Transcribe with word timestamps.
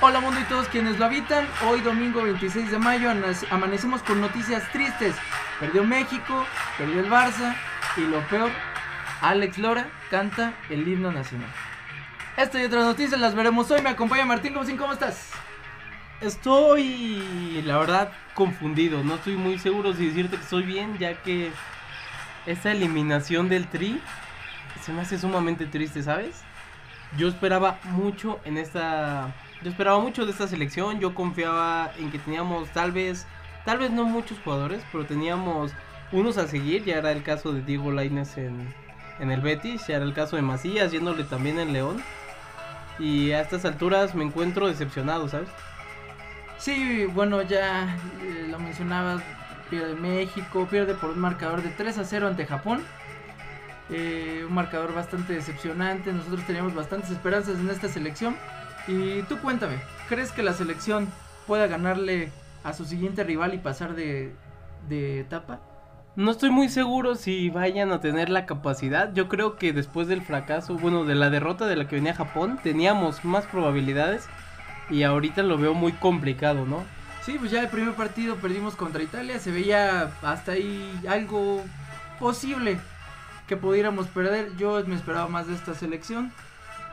Hola 0.00 0.20
mundo 0.20 0.38
y 0.38 0.44
todos 0.44 0.68
quienes 0.68 0.96
lo 0.96 1.06
habitan. 1.06 1.44
Hoy 1.66 1.80
domingo 1.80 2.22
26 2.22 2.70
de 2.70 2.78
mayo 2.78 3.10
amanecemos 3.50 4.00
con 4.04 4.20
noticias 4.20 4.70
tristes. 4.70 5.16
Perdió 5.58 5.82
México, 5.82 6.46
perdió 6.78 7.00
el 7.00 7.10
Barça 7.10 7.56
y 7.96 8.02
lo 8.02 8.20
peor, 8.28 8.48
Alex 9.22 9.58
Lora 9.58 9.88
canta 10.08 10.54
el 10.70 10.86
himno 10.86 11.10
nacional. 11.10 11.50
Esto 12.36 12.60
y 12.60 12.62
otras 12.62 12.84
noticias 12.84 13.20
las 13.20 13.34
veremos 13.34 13.72
hoy. 13.72 13.82
Me 13.82 13.88
acompaña 13.90 14.24
Martín 14.24 14.54
¿cómo 14.54 14.92
estás? 14.92 15.32
Estoy, 16.20 17.60
la 17.66 17.78
verdad, 17.78 18.12
confundido. 18.34 19.02
No 19.02 19.16
estoy 19.16 19.36
muy 19.36 19.58
seguro 19.58 19.94
si 19.94 20.06
decirte 20.06 20.36
que 20.36 20.42
estoy 20.44 20.62
bien, 20.62 20.96
ya 20.98 21.20
que 21.24 21.50
esta 22.46 22.70
eliminación 22.70 23.48
del 23.48 23.66
Tri 23.66 24.00
se 24.80 24.92
me 24.92 25.00
hace 25.00 25.18
sumamente 25.18 25.66
triste, 25.66 26.04
¿sabes? 26.04 26.40
Yo 27.16 27.26
esperaba 27.26 27.80
mucho 27.82 28.38
en 28.44 28.58
esta 28.58 29.34
yo 29.62 29.70
esperaba 29.70 29.98
mucho 29.98 30.24
de 30.24 30.32
esta 30.32 30.46
selección, 30.46 31.00
yo 31.00 31.14
confiaba 31.14 31.92
en 31.98 32.10
que 32.10 32.18
teníamos 32.18 32.68
tal 32.70 32.92
vez, 32.92 33.26
tal 33.64 33.78
vez 33.78 33.90
no 33.90 34.04
muchos 34.04 34.38
jugadores, 34.40 34.82
pero 34.92 35.04
teníamos 35.04 35.72
unos 36.12 36.38
a 36.38 36.46
seguir, 36.46 36.84
ya 36.84 36.96
era 36.96 37.12
el 37.12 37.22
caso 37.22 37.52
de 37.52 37.62
Diego 37.62 37.90
Lainez 37.90 38.38
en, 38.38 38.72
en 39.18 39.30
el 39.30 39.40
Betis, 39.40 39.86
ya 39.86 39.96
era 39.96 40.04
el 40.04 40.14
caso 40.14 40.36
de 40.36 40.42
Macías, 40.42 40.92
yéndole 40.92 41.24
también 41.24 41.58
en 41.58 41.72
León. 41.72 42.02
Y 42.98 43.32
a 43.32 43.40
estas 43.40 43.64
alturas 43.64 44.14
me 44.14 44.24
encuentro 44.24 44.66
decepcionado, 44.66 45.28
¿sabes? 45.28 45.48
Sí, 46.58 47.06
bueno, 47.06 47.42
ya 47.42 47.96
eh, 48.22 48.48
lo 48.50 48.58
mencionaba, 48.58 49.22
pierde 49.70 49.94
México, 49.94 50.66
pierde 50.68 50.94
por 50.94 51.10
un 51.10 51.20
marcador 51.20 51.62
de 51.62 51.70
3 51.70 51.98
a 51.98 52.04
0 52.04 52.26
ante 52.26 52.46
Japón. 52.46 52.82
Eh, 53.90 54.44
un 54.46 54.54
marcador 54.54 54.92
bastante 54.94 55.32
decepcionante, 55.32 56.12
nosotros 56.12 56.44
teníamos 56.46 56.74
bastantes 56.74 57.10
esperanzas 57.10 57.58
en 57.58 57.70
esta 57.70 57.88
selección. 57.88 58.36
Y 58.88 59.20
tú 59.24 59.38
cuéntame, 59.38 59.76
¿crees 60.08 60.32
que 60.32 60.42
la 60.42 60.54
selección 60.54 61.08
pueda 61.46 61.66
ganarle 61.66 62.30
a 62.64 62.72
su 62.72 62.86
siguiente 62.86 63.22
rival 63.22 63.52
y 63.52 63.58
pasar 63.58 63.94
de, 63.94 64.32
etapa? 64.88 65.60
No 66.16 66.30
estoy 66.30 66.50
muy 66.50 66.70
seguro 66.70 67.14
si 67.14 67.50
vayan 67.50 67.92
a 67.92 68.00
tener 68.00 68.30
la 68.30 68.46
capacidad. 68.46 69.12
Yo 69.12 69.28
creo 69.28 69.56
que 69.56 69.74
después 69.74 70.08
del 70.08 70.22
fracaso, 70.22 70.78
bueno, 70.78 71.04
de 71.04 71.14
la 71.14 71.28
derrota 71.28 71.66
de 71.66 71.76
la 71.76 71.86
que 71.86 71.96
venía 71.96 72.14
Japón, 72.14 72.58
teníamos 72.62 73.24
más 73.26 73.44
probabilidades. 73.46 74.26
Y 74.90 75.02
ahorita 75.02 75.42
lo 75.42 75.58
veo 75.58 75.74
muy 75.74 75.92
complicado, 75.92 76.64
¿no? 76.64 76.82
Sí, 77.22 77.36
pues 77.38 77.50
ya 77.50 77.60
el 77.60 77.68
primer 77.68 77.94
partido 77.94 78.36
perdimos 78.36 78.74
contra 78.74 79.02
Italia. 79.02 79.38
Se 79.38 79.52
veía 79.52 80.10
hasta 80.22 80.52
ahí 80.52 80.98
algo 81.06 81.62
posible 82.18 82.78
que 83.46 83.56
pudiéramos 83.58 84.06
perder. 84.06 84.56
Yo 84.56 84.82
me 84.86 84.94
esperaba 84.94 85.28
más 85.28 85.46
de 85.46 85.54
esta 85.54 85.74
selección. 85.74 86.32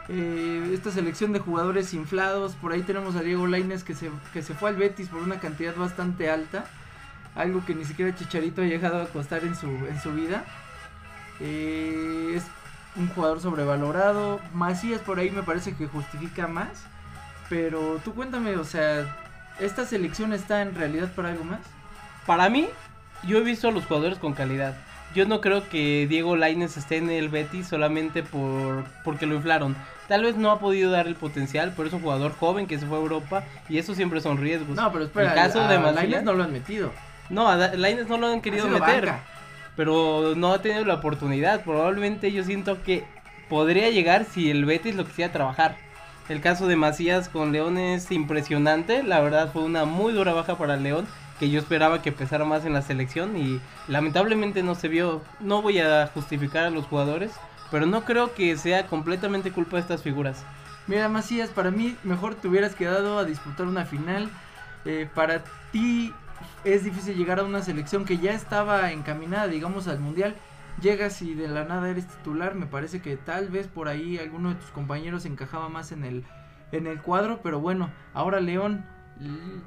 Eh, 0.07 0.71
esta 0.73 0.91
selección 0.91 1.33
de 1.33 1.39
jugadores 1.39 1.93
inflados. 1.93 2.53
Por 2.53 2.71
ahí 2.71 2.81
tenemos 2.81 3.15
a 3.15 3.21
Diego 3.21 3.47
Laines 3.47 3.83
que 3.83 3.95
se, 3.95 4.09
que 4.33 4.41
se 4.41 4.53
fue 4.53 4.69
al 4.69 4.75
Betis 4.75 5.09
por 5.09 5.21
una 5.21 5.39
cantidad 5.39 5.75
bastante 5.75 6.29
alta. 6.29 6.65
Algo 7.35 7.65
que 7.65 7.75
ni 7.75 7.85
siquiera 7.85 8.15
Chicharito 8.15 8.61
ha 8.61 8.65
llegado 8.65 9.01
a 9.01 9.07
costar 9.07 9.43
en 9.43 9.55
su, 9.55 9.67
en 9.67 9.99
su 10.01 10.13
vida. 10.13 10.45
Eh, 11.39 12.33
es 12.35 12.43
un 12.95 13.07
jugador 13.09 13.41
sobrevalorado. 13.41 14.39
Macías 14.53 15.01
por 15.01 15.19
ahí 15.19 15.31
me 15.31 15.43
parece 15.43 15.75
que 15.75 15.87
justifica 15.87 16.47
más. 16.47 16.85
Pero 17.49 17.99
tú 18.03 18.13
cuéntame, 18.13 18.55
o 18.57 18.63
sea, 18.63 19.05
¿esta 19.59 19.85
selección 19.85 20.33
está 20.33 20.61
en 20.61 20.73
realidad 20.75 21.11
para 21.13 21.29
algo 21.29 21.43
más? 21.43 21.59
Para 22.25 22.49
mí, 22.49 22.67
yo 23.23 23.37
he 23.37 23.41
visto 23.41 23.67
a 23.67 23.71
los 23.71 23.85
jugadores 23.85 24.17
con 24.17 24.33
calidad. 24.33 24.75
Yo 25.15 25.25
no 25.25 25.39
creo 25.39 25.67
que 25.69 26.07
Diego 26.09 26.35
Laines 26.35 26.75
esté 26.75 26.97
en 26.97 27.09
el 27.09 27.29
Betis 27.29 27.67
solamente 27.67 28.21
por 28.21 28.83
porque 29.05 29.25
lo 29.25 29.35
inflaron. 29.35 29.73
Tal 30.09 30.23
vez 30.23 30.35
no 30.35 30.51
ha 30.51 30.59
podido 30.59 30.91
dar 30.91 31.07
el 31.07 31.15
potencial, 31.15 31.73
pero 31.75 31.87
es 31.87 31.93
un 31.93 32.01
jugador 32.01 32.35
joven 32.35 32.67
que 32.67 32.77
se 32.77 32.85
fue 32.85 32.97
a 32.97 33.01
Europa 33.01 33.43
y 33.69 33.77
eso 33.77 33.95
siempre 33.95 34.19
son 34.19 34.37
riesgos. 34.37 34.75
No, 34.75 34.91
pero 34.91 35.05
espera, 35.05 35.29
el 35.29 35.35
caso 35.35 35.65
de 35.69 35.79
Lainez 35.79 36.23
no 36.23 36.33
lo 36.33 36.43
han 36.43 36.51
metido. 36.51 36.91
No, 37.29 37.47
a 37.47 37.55
Lainez 37.55 38.09
no 38.09 38.17
lo 38.17 38.27
han 38.27 38.41
querido 38.41 38.67
meter. 38.67 39.13
Pero 39.77 40.33
no 40.35 40.53
ha 40.53 40.61
tenido 40.61 40.83
la 40.83 40.95
oportunidad. 40.95 41.63
Probablemente 41.63 42.33
yo 42.33 42.43
siento 42.43 42.83
que 42.83 43.05
podría 43.47 43.89
llegar 43.89 44.25
si 44.25 44.51
el 44.51 44.65
Betis 44.65 44.95
lo 44.95 45.05
quisiera 45.05 45.31
trabajar. 45.31 45.77
El 46.27 46.41
caso 46.41 46.67
de 46.67 46.75
Macías 46.75 47.29
con 47.29 47.53
León 47.53 47.77
es 47.77 48.11
impresionante. 48.11 49.01
La 49.01 49.21
verdad 49.21 49.49
fue 49.53 49.63
una 49.63 49.85
muy 49.85 50.11
dura 50.11 50.33
baja 50.33 50.57
para 50.57 50.75
León 50.75 51.07
que 51.39 51.49
yo 51.49 51.59
esperaba 51.59 52.01
que 52.01 52.11
pesara 52.11 52.45
más 52.45 52.65
en 52.65 52.73
la 52.73 52.81
selección 52.81 53.37
y 53.37 53.59
lamentablemente 53.87 54.63
no 54.63 54.75
se 54.75 54.87
vio. 54.87 55.21
No 55.39 55.61
voy 55.61 55.79
a 55.79 56.07
justificar 56.07 56.65
a 56.65 56.69
los 56.69 56.85
jugadores, 56.85 57.31
pero 57.71 57.85
no 57.85 58.05
creo 58.05 58.33
que 58.33 58.55
sea 58.57 58.87
completamente 58.87 59.51
culpa 59.51 59.77
de 59.77 59.81
estas 59.81 60.01
figuras. 60.01 60.43
Mira, 60.87 61.09
Macías, 61.09 61.49
para 61.49 61.71
mí 61.71 61.97
mejor 62.03 62.35
te 62.35 62.47
hubieras 62.47 62.75
quedado 62.75 63.17
a 63.17 63.25
disputar 63.25 63.65
una 63.67 63.85
final. 63.85 64.29
Eh, 64.85 65.09
para 65.13 65.43
ti 65.71 66.13
es 66.63 66.83
difícil 66.83 67.15
llegar 67.17 67.39
a 67.39 67.43
una 67.43 67.61
selección 67.61 68.05
que 68.05 68.19
ya 68.19 68.33
estaba 68.33 68.91
encaminada, 68.91 69.47
digamos, 69.47 69.87
al 69.87 69.99
mundial. 69.99 70.35
Llegas 70.81 71.21
y 71.21 71.33
de 71.33 71.47
la 71.47 71.63
nada 71.63 71.89
eres 71.89 72.07
titular. 72.07 72.53
Me 72.53 72.65
parece 72.65 73.01
que 73.01 73.17
tal 73.17 73.49
vez 73.49 73.67
por 73.67 73.87
ahí 73.87 74.17
alguno 74.19 74.49
de 74.49 74.55
tus 74.55 74.69
compañeros 74.69 75.25
encajaba 75.25 75.69
más 75.69 75.91
en 75.91 76.03
el, 76.03 76.23
en 76.71 76.85
el 76.85 77.01
cuadro. 77.01 77.39
Pero 77.41 77.59
bueno, 77.59 77.89
ahora 78.13 78.39
León, 78.39 78.85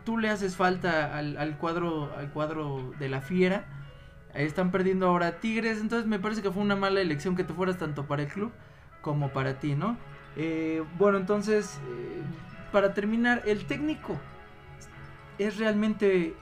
tú 0.05 0.19
le 0.19 0.29
haces 0.29 0.57
falta 0.57 1.17
al, 1.17 1.37
al 1.37 1.57
cuadro, 1.57 2.13
al 2.17 2.31
cuadro 2.31 2.93
de 2.99 3.09
la 3.09 3.21
fiera 3.21 3.65
están 4.35 4.71
perdiendo 4.71 5.07
ahora 5.07 5.41
Tigres, 5.41 5.81
entonces 5.81 6.07
me 6.07 6.19
parece 6.19 6.43
que 6.43 6.51
fue 6.51 6.63
una 6.63 6.77
mala 6.77 7.01
elección 7.01 7.37
que 7.37 7.45
te 7.45 7.55
fueras 7.55 7.79
tanto 7.79 8.07
para 8.07 8.23
el 8.23 8.29
club 8.29 8.53
como 9.01 9.31
para 9.31 9.59
ti, 9.59 9.75
¿no? 9.75 9.97
Eh, 10.37 10.83
bueno, 10.99 11.19
entonces, 11.19 11.79
eh, 11.89 12.23
para 12.73 12.95
terminar, 12.95 13.43
el 13.47 13.65
técnico 13.65 14.17
es 15.39 15.57
realmente 15.59 16.35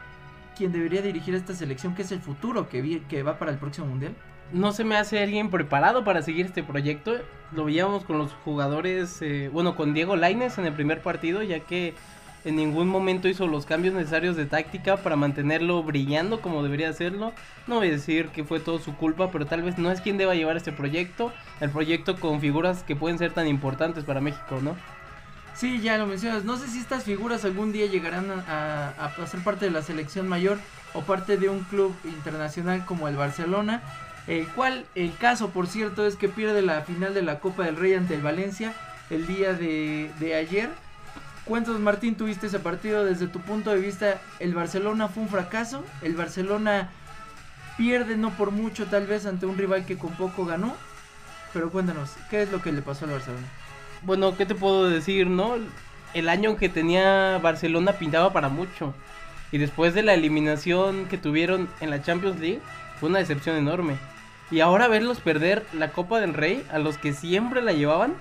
quien 0.57 0.73
debería 0.73 1.03
dirigir 1.03 1.35
esta 1.35 1.55
selección, 1.55 1.95
que 1.95 2.03
es 2.03 2.13
el 2.13 2.21
futuro 2.21 2.69
que, 2.69 3.03
que 3.09 3.23
va 3.23 3.39
para 3.39 3.53
el 3.53 3.59
próximo 3.59 3.87
mundial. 3.87 4.15
No 4.53 4.73
se 4.73 4.85
me 4.85 4.97
hace 4.97 5.23
alguien 5.23 5.51
preparado 5.51 6.05
para 6.05 6.23
seguir 6.23 6.47
este 6.47 6.63
proyecto. 6.63 7.15
Lo 7.53 7.65
veíamos 7.65 8.05
con 8.05 8.19
los 8.19 8.33
jugadores, 8.45 9.21
eh, 9.21 9.51
bueno, 9.53 9.75
con 9.77 9.93
Diego 9.93 10.17
Laines 10.17 10.57
en 10.59 10.67
el 10.67 10.73
primer 10.73 11.03
partido, 11.03 11.43
ya 11.43 11.61
que 11.61 11.95
en 12.45 12.57
ningún 12.57 12.89
momento 12.89 13.29
hizo 13.29 13.49
los 13.49 13.67
cambios 13.67 13.95
necesarios 13.95 14.37
de 14.37 14.47
táctica 14.47 14.97
para 14.99 15.17
mantenerlo 15.17 15.83
brillando 15.83 16.41
como 16.41 16.63
debería 16.63 16.89
hacerlo. 16.89 17.33
No 17.67 17.77
voy 17.77 17.89
a 17.89 17.93
decir 17.93 18.29
que 18.29 18.45
fue 18.45 18.61
todo 18.61 18.79
su 18.79 18.95
culpa, 18.97 19.31
pero 19.33 19.47
tal 19.47 19.63
vez 19.63 19.79
no 19.79 19.91
es 19.91 20.01
quien 20.01 20.17
deba 20.17 20.35
llevar 20.35 20.57
este 20.57 20.73
proyecto, 20.73 21.33
el 21.61 21.71
proyecto 21.71 22.21
con 22.21 22.41
figuras 22.41 22.85
que 22.85 22.95
pueden 22.95 23.19
ser 23.19 23.33
tan 23.33 23.49
importantes 23.49 24.05
para 24.05 24.21
México, 24.21 24.61
¿no? 24.63 24.77
Sí, 25.55 25.81
ya 25.81 25.99
lo 25.99 26.07
mencionas. 26.07 26.45
No 26.45 26.57
sé 26.57 26.69
si 26.69 26.79
estas 26.79 27.05
figuras 27.05 27.45
algún 27.45 27.73
día 27.73 27.87
llegarán 27.87 28.31
a, 28.31 29.11
ser 29.27 29.41
parte 29.41 29.65
de 29.65 29.71
la 29.71 29.83
selección 29.83 30.29
mayor 30.29 30.59
o 30.93 31.03
parte 31.03 31.39
de 31.39 31.49
un 31.49 31.61
club 31.65 31.97
internacional 32.05 32.85
como 32.85 33.09
el 33.09 33.17
Barcelona. 33.17 33.83
El 34.29 34.47
cual, 34.49 34.85
el 34.95 35.17
caso, 35.17 35.51
por 35.51 35.67
cierto, 35.67 36.07
es 36.07 36.17
que 36.17 36.29
pierde 36.29 36.61
la 36.61 36.83
final 36.83 37.15
de 37.15 37.23
la 37.23 37.41
Copa 37.41 37.65
del 37.65 37.77
Rey 37.77 37.95
ante 37.95 38.15
el 38.15 38.23
Valencia 38.23 38.75
el 39.09 39.27
día 39.27 39.53
de 39.53 40.35
ayer 40.35 40.69
Cuéntanos, 41.47 41.81
Martín, 41.81 42.17
tuviste 42.17 42.49
ese 42.49 42.59
partido 42.59 43.05
desde 43.05 43.29
tu 43.29 43.41
punto 43.41 43.71
de 43.71 43.79
vista. 43.79 44.21
¿El 44.41 44.53
Barcelona 44.53 45.07
fue 45.07 45.23
un 45.23 45.29
fracaso? 45.29 45.85
¿El 46.03 46.17
Barcelona 46.17 46.91
pierde 47.77 48.17
no 48.17 48.31
por 48.31 48.51
mucho 48.51 48.87
tal 48.87 49.07
vez 49.07 49.27
ante 49.27 49.47
un 49.47 49.57
rival 49.57 49.87
que 49.87 49.97
con 49.97 50.11
poco 50.15 50.45
ganó? 50.45 50.75
Pero 51.53 51.71
cuéntanos, 51.71 52.11
¿qué 52.31 52.43
es 52.43 52.51
lo 52.51 52.61
que 52.61 52.73
le 52.73 52.83
pasó 52.83 53.05
al 53.05 53.13
Barcelona? 53.13 53.47
Bueno, 54.03 54.37
¿qué 54.37 54.45
te 54.45 54.57
puedo 54.57 54.91
decir, 54.91 55.29
no? 55.29 55.55
El 56.15 56.29
año 56.29 56.57
que 56.57 56.69
tenía 56.69 57.39
Barcelona 57.39 57.93
pintaba 57.93 58.33
para 58.33 58.49
mucho. 58.49 58.93
Y 59.53 59.59
después 59.59 59.95
de 59.95 60.03
la 60.03 60.15
eliminación 60.15 61.07
que 61.07 61.17
tuvieron 61.17 61.69
en 61.81 61.91
la 61.91 62.03
Champions 62.03 62.41
League, 62.41 62.61
fue 62.99 63.09
una 63.09 63.21
decepción 63.21 63.55
enorme. 63.55 63.99
Y 64.51 64.61
ahora 64.61 64.89
verlos 64.89 65.21
perder 65.21 65.65
la 65.73 65.93
Copa 65.93 66.19
del 66.19 66.35
Rey 66.35 66.67
a 66.73 66.81
los 66.81 66.99
que 66.99 67.13
siempre 67.13 67.63
la 67.63 67.73
llevaban, 67.73 68.15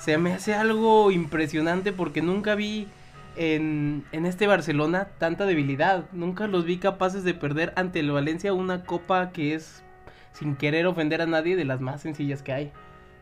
se 0.00 0.16
me 0.18 0.32
hace 0.32 0.54
algo 0.54 1.10
impresionante 1.10 1.92
porque 1.92 2.22
nunca 2.22 2.54
vi 2.54 2.88
en, 3.36 4.04
en, 4.12 4.26
este 4.26 4.46
Barcelona 4.46 5.08
tanta 5.18 5.44
debilidad. 5.44 6.06
Nunca 6.12 6.46
los 6.46 6.64
vi 6.64 6.78
capaces 6.78 7.22
de 7.22 7.34
perder 7.34 7.72
ante 7.76 8.00
el 8.00 8.10
Valencia 8.10 8.54
una 8.54 8.84
copa 8.84 9.30
que 9.30 9.54
es, 9.54 9.84
sin 10.32 10.56
querer 10.56 10.86
ofender 10.86 11.20
a 11.20 11.26
nadie, 11.26 11.54
de 11.54 11.66
las 11.66 11.80
más 11.80 12.00
sencillas 12.00 12.42
que 12.42 12.52
hay. 12.52 12.72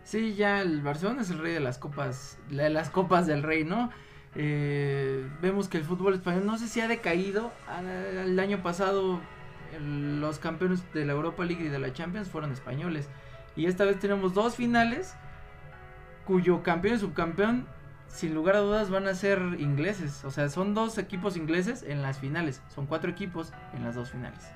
Sí, 0.04 0.34
ya 0.34 0.62
el 0.62 0.80
Barcelona 0.80 1.22
es 1.22 1.30
el 1.30 1.40
rey 1.40 1.52
de 1.52 1.60
las 1.60 1.78
copas, 1.78 2.38
de 2.48 2.70
las 2.70 2.90
copas 2.90 3.26
del 3.26 3.42
rey, 3.42 3.64
¿no? 3.64 3.90
Eh, 4.36 5.28
vemos 5.42 5.68
que 5.68 5.78
el 5.78 5.84
fútbol 5.84 6.14
español 6.14 6.46
no 6.46 6.58
sé 6.58 6.68
si 6.68 6.80
ha 6.80 6.86
decaído. 6.86 7.52
El 8.24 8.38
año 8.38 8.62
pasado 8.62 9.20
los 9.80 10.38
campeones 10.38 10.82
de 10.94 11.04
la 11.04 11.12
Europa 11.12 11.44
League 11.44 11.64
y 11.64 11.68
de 11.68 11.78
la 11.78 11.92
Champions 11.92 12.28
fueron 12.28 12.52
españoles. 12.52 13.08
Y 13.56 13.66
esta 13.66 13.84
vez 13.84 13.98
tenemos 13.98 14.32
dos 14.32 14.54
finales 14.54 15.16
cuyo 16.28 16.62
campeón 16.62 16.96
y 16.96 16.98
subcampeón, 16.98 17.66
sin 18.06 18.34
lugar 18.34 18.56
a 18.56 18.58
dudas, 18.58 18.90
van 18.90 19.08
a 19.08 19.14
ser 19.14 19.40
ingleses. 19.58 20.26
O 20.26 20.30
sea, 20.30 20.50
son 20.50 20.74
dos 20.74 20.98
equipos 20.98 21.38
ingleses 21.38 21.82
en 21.82 22.02
las 22.02 22.18
finales. 22.18 22.60
Son 22.68 22.84
cuatro 22.84 23.10
equipos 23.10 23.54
en 23.74 23.82
las 23.82 23.94
dos 23.94 24.10
finales. 24.10 24.46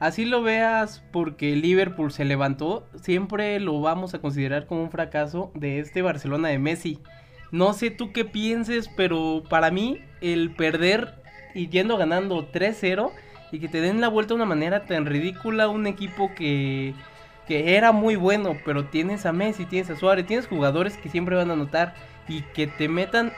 Así 0.00 0.24
lo 0.24 0.42
veas 0.42 1.04
porque 1.12 1.54
Liverpool 1.54 2.10
se 2.10 2.24
levantó, 2.24 2.88
siempre 3.00 3.60
lo 3.60 3.80
vamos 3.80 4.14
a 4.14 4.18
considerar 4.18 4.66
como 4.66 4.82
un 4.82 4.90
fracaso 4.90 5.52
de 5.54 5.78
este 5.78 6.02
Barcelona 6.02 6.48
de 6.48 6.58
Messi. 6.58 6.98
No 7.52 7.72
sé 7.72 7.90
tú 7.90 8.12
qué 8.12 8.24
pienses, 8.24 8.90
pero 8.96 9.44
para 9.48 9.70
mí 9.70 10.00
el 10.20 10.56
perder 10.56 11.14
y 11.54 11.68
yendo 11.68 11.96
ganando 11.96 12.50
3-0 12.50 13.12
y 13.52 13.60
que 13.60 13.68
te 13.68 13.80
den 13.80 14.00
la 14.00 14.08
vuelta 14.08 14.34
de 14.34 14.38
una 14.38 14.44
manera 14.44 14.86
tan 14.86 15.06
ridícula 15.06 15.68
un 15.68 15.86
equipo 15.86 16.34
que, 16.34 16.94
que 17.46 17.76
era 17.76 17.92
muy 17.92 18.16
bueno, 18.16 18.56
pero 18.64 18.86
tienes 18.86 19.26
a 19.26 19.32
Messi, 19.32 19.66
tienes 19.66 19.90
a 19.90 19.96
Suárez, 19.96 20.26
tienes 20.26 20.46
jugadores 20.46 20.96
que 20.96 21.08
siempre 21.08 21.36
van 21.36 21.50
a 21.50 21.54
anotar 21.54 21.94
y 22.28 22.42
que 22.42 22.66
te 22.66 22.88
metan 22.88 23.32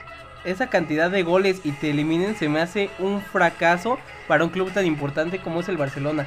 esa 0.44 0.68
cantidad 0.68 1.10
de 1.10 1.22
goles 1.22 1.60
y 1.64 1.72
te 1.72 1.90
eliminen 1.90 2.36
se 2.36 2.48
me 2.48 2.60
hace 2.60 2.90
un 2.98 3.20
fracaso 3.20 3.98
para 4.26 4.44
un 4.44 4.50
club 4.50 4.72
tan 4.72 4.86
importante 4.86 5.38
como 5.38 5.60
es 5.60 5.68
el 5.68 5.76
Barcelona. 5.76 6.26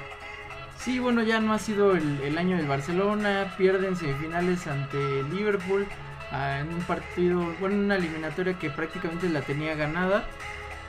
Sí, 0.78 1.00
bueno, 1.00 1.22
ya 1.22 1.40
no 1.40 1.54
ha 1.54 1.60
sido 1.60 1.96
el, 1.96 2.38
año 2.38 2.58
del 2.58 2.68
Barcelona, 2.68 3.54
pierden 3.58 3.96
semifinales 3.96 4.66
ante 4.66 4.98
Liverpool 5.32 5.86
ah, 6.32 6.60
en 6.60 6.74
un 6.74 6.82
partido, 6.82 7.54
bueno, 7.60 7.76
una 7.76 7.98
eliminatoria 7.98 8.58
que 8.58 8.72
prácticamente 8.72 9.30
la 9.30 9.42
tenía 9.42 9.76
ganada. 9.76 10.26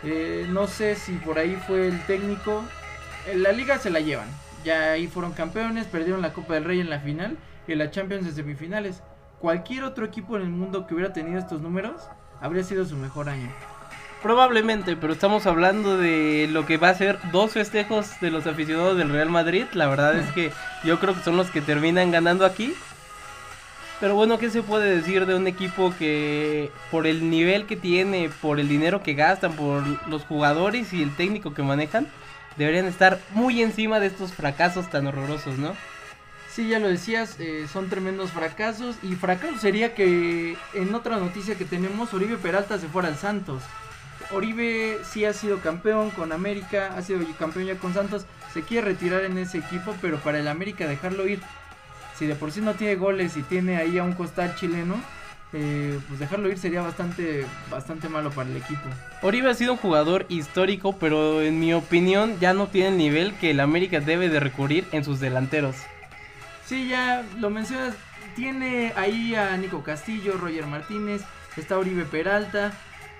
Eh, 0.02 0.46
no 0.48 0.66
sé 0.66 0.96
si 0.96 1.12
por 1.12 1.38
ahí 1.38 1.56
fue 1.66 1.88
el 1.88 2.00
técnico. 2.06 2.64
En 3.26 3.42
la 3.42 3.52
liga 3.52 3.78
se 3.78 3.90
la 3.90 4.00
llevan. 4.00 4.28
Ya 4.64 4.92
ahí 4.92 5.08
fueron 5.08 5.32
campeones, 5.32 5.86
perdieron 5.86 6.22
la 6.22 6.32
Copa 6.32 6.54
del 6.54 6.64
Rey 6.64 6.80
en 6.80 6.90
la 6.90 7.00
final 7.00 7.36
y 7.66 7.74
la 7.74 7.90
Champions 7.90 8.26
en 8.26 8.34
semifinales. 8.34 9.02
Cualquier 9.40 9.84
otro 9.84 10.04
equipo 10.04 10.36
en 10.36 10.42
el 10.42 10.50
mundo 10.50 10.86
que 10.86 10.94
hubiera 10.94 11.12
tenido 11.12 11.38
estos 11.38 11.60
números 11.60 12.02
habría 12.40 12.62
sido 12.62 12.84
su 12.84 12.96
mejor 12.96 13.28
año. 13.28 13.50
Probablemente, 14.22 14.94
pero 14.94 15.12
estamos 15.12 15.46
hablando 15.46 15.98
de 15.98 16.48
lo 16.52 16.64
que 16.64 16.76
va 16.76 16.90
a 16.90 16.94
ser 16.94 17.18
dos 17.32 17.52
festejos 17.52 18.20
de 18.20 18.30
los 18.30 18.46
aficionados 18.46 18.96
del 18.96 19.10
Real 19.10 19.30
Madrid. 19.30 19.64
La 19.72 19.88
verdad 19.88 20.14
es 20.16 20.30
que 20.30 20.52
yo 20.84 21.00
creo 21.00 21.14
que 21.14 21.22
son 21.22 21.36
los 21.36 21.50
que 21.50 21.60
terminan 21.60 22.12
ganando 22.12 22.46
aquí. 22.46 22.72
Pero 23.98 24.14
bueno, 24.14 24.38
¿qué 24.38 24.48
se 24.48 24.62
puede 24.62 24.96
decir 24.96 25.26
de 25.26 25.34
un 25.34 25.48
equipo 25.48 25.92
que 25.98 26.70
por 26.92 27.08
el 27.08 27.30
nivel 27.30 27.66
que 27.66 27.76
tiene, 27.76 28.30
por 28.40 28.60
el 28.60 28.68
dinero 28.68 29.02
que 29.02 29.14
gastan, 29.14 29.54
por 29.54 29.82
los 30.08 30.22
jugadores 30.22 30.92
y 30.92 31.02
el 31.02 31.14
técnico 31.16 31.52
que 31.52 31.62
manejan, 31.62 32.06
deberían 32.56 32.86
estar 32.86 33.20
muy 33.32 33.62
encima 33.62 34.00
de 34.00 34.06
estos 34.06 34.32
fracasos 34.32 34.90
tan 34.90 35.06
horrorosos, 35.06 35.58
¿no? 35.58 35.74
Sí, 36.52 36.68
ya 36.68 36.78
lo 36.78 36.88
decías, 36.88 37.36
eh, 37.38 37.66
son 37.72 37.88
tremendos 37.88 38.30
fracasos. 38.30 38.96
Y 39.02 39.14
fracaso 39.14 39.58
sería 39.58 39.94
que 39.94 40.56
en 40.74 40.94
otra 40.94 41.16
noticia 41.16 41.54
que 41.54 41.64
tenemos, 41.64 42.12
Oribe 42.12 42.36
Peralta 42.36 42.78
se 42.78 42.88
fuera 42.88 43.08
al 43.08 43.16
Santos. 43.16 43.62
Oribe 44.30 44.98
sí 45.02 45.24
ha 45.24 45.32
sido 45.32 45.60
campeón 45.60 46.10
con 46.10 46.30
América, 46.30 46.94
ha 46.96 47.02
sido 47.02 47.20
campeón 47.38 47.66
ya 47.66 47.76
con 47.76 47.94
Santos. 47.94 48.26
Se 48.52 48.62
quiere 48.62 48.88
retirar 48.88 49.24
en 49.24 49.38
ese 49.38 49.58
equipo, 49.58 49.94
pero 50.02 50.18
para 50.18 50.40
el 50.40 50.48
América 50.48 50.86
dejarlo 50.86 51.26
ir. 51.26 51.40
Si 52.18 52.26
de 52.26 52.34
por 52.34 52.52
sí 52.52 52.60
no 52.60 52.74
tiene 52.74 52.96
goles 52.96 53.36
y 53.38 53.42
tiene 53.42 53.78
ahí 53.78 53.96
a 53.96 54.04
un 54.04 54.12
costal 54.12 54.54
chileno, 54.54 54.96
eh, 55.52 56.00
pues 56.08 56.18
dejarlo 56.18 56.48
ir 56.48 56.58
sería 56.58 56.80
bastante, 56.80 57.44
bastante 57.70 58.08
malo 58.08 58.30
para 58.30 58.48
el 58.48 58.56
equipo. 58.56 58.88
Oribe 59.20 59.50
ha 59.50 59.54
sido 59.54 59.72
un 59.72 59.78
jugador 59.78 60.24
histórico, 60.28 60.96
pero 60.98 61.42
en 61.42 61.60
mi 61.60 61.74
opinión 61.74 62.38
ya 62.40 62.54
no 62.54 62.68
tiene 62.68 62.88
el 62.88 62.96
nivel 62.96 63.34
que 63.34 63.50
el 63.50 63.60
América 63.60 64.00
debe 64.00 64.28
de 64.28 64.40
recurrir 64.40 64.86
en 64.92 65.04
sus 65.04 65.20
delanteros. 65.20 65.76
Sí, 66.64 66.88
ya 66.88 67.24
lo 67.38 67.50
mencionas. 67.50 67.94
Tiene 68.34 68.94
ahí 68.96 69.34
a 69.34 69.54
Nico 69.58 69.82
Castillo, 69.82 70.38
Roger 70.38 70.66
Martínez, 70.66 71.22
está 71.56 71.76
Oribe 71.76 72.04
Peralta. 72.04 72.72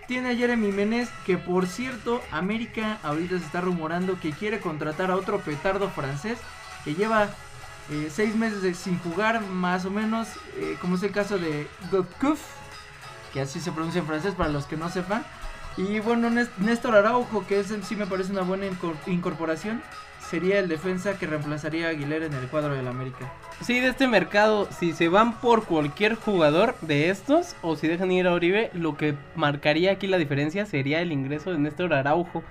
Tiene 0.08 0.31
a 0.31 0.35
Jeremy 0.35 0.73
Menez, 0.73 1.11
que 1.26 1.37
por 1.37 1.67
cierto, 1.67 2.23
América 2.31 2.99
ahorita 3.02 3.38
se 3.38 3.44
está 3.44 3.61
rumorando 3.61 4.19
que 4.19 4.31
quiere 4.32 4.61
contratar 4.61 5.11
a 5.11 5.17
otro 5.17 5.40
petardo 5.40 5.90
francés 5.90 6.38
que 6.85 6.94
lleva 6.94 7.28
eh, 7.90 8.08
seis 8.11 8.34
meses 8.37 8.76
sin 8.76 8.99
jugar, 9.00 9.43
más 9.43 9.84
o 9.84 9.90
menos, 9.90 10.29
eh, 10.56 10.76
como 10.81 10.96
es 10.96 11.02
el 11.02 11.12
caso 11.12 11.38
de 11.38 11.67
Gotkuf, 11.90 12.40
que 13.32 13.40
así 13.40 13.61
se 13.61 13.73
pronuncia 13.73 14.00
en 14.00 14.06
francés 14.06 14.34
para 14.34 14.50
los 14.50 14.67
que 14.67 14.76
no 14.76 14.88
sepan. 14.88 15.25
Y 15.76 16.00
bueno, 16.00 16.29
Néstor 16.58 16.94
Araujo, 16.94 17.46
que 17.46 17.61
es, 17.61 17.75
sí 17.82 17.96
me 17.96 18.06
parece 18.06 18.32
una 18.32 18.43
buena 18.43 18.67
incorporación 19.06 19.82
sería 20.32 20.61
el 20.61 20.69
defensa 20.69 21.19
que 21.19 21.26
reemplazaría 21.26 21.88
a 21.88 21.90
Aguilera 21.90 22.25
en 22.25 22.32
el 22.32 22.49
cuadro 22.49 22.73
del 22.75 22.88
América. 22.88 23.31
Sí, 23.61 23.81
de 23.81 23.88
este 23.88 24.08
mercado, 24.08 24.67
si 24.78 24.94
se 24.94 25.08
van 25.08 25.38
por 25.38 25.67
cualquier 25.67 26.14
jugador 26.14 26.75
de 26.81 27.11
estos 27.11 27.55
o 27.61 27.76
si 27.76 27.87
dejan 27.87 28.11
ir 28.11 28.26
a 28.26 28.32
Oribe, 28.32 28.70
lo 28.73 28.96
que 28.96 29.14
marcaría 29.37 29.93
aquí 29.93 30.06
la 30.06 30.17
diferencia 30.17 30.64
sería 30.64 31.02
el 31.02 31.12
ingreso 31.12 31.52
de 31.52 31.58
Néstor 31.58 31.93
Araujo. 31.93 32.43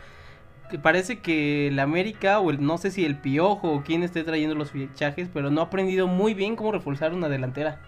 Parece 0.80 1.20
que 1.20 1.68
el 1.68 1.80
América 1.80 2.40
o 2.40 2.52
el, 2.52 2.64
no 2.64 2.78
sé 2.78 2.92
si 2.92 3.06
el 3.06 3.18
Piojo 3.18 3.72
o 3.72 3.84
quién 3.84 4.04
esté 4.04 4.24
trayendo 4.24 4.56
los 4.56 4.72
fichajes, 4.72 5.30
pero 5.34 5.50
no 5.50 5.62
ha 5.62 5.66
aprendido 5.66 6.08
muy 6.08 6.34
bien 6.34 6.56
cómo 6.56 6.72
reforzar 6.72 7.14
una 7.14 7.30
delantera. 7.30 7.82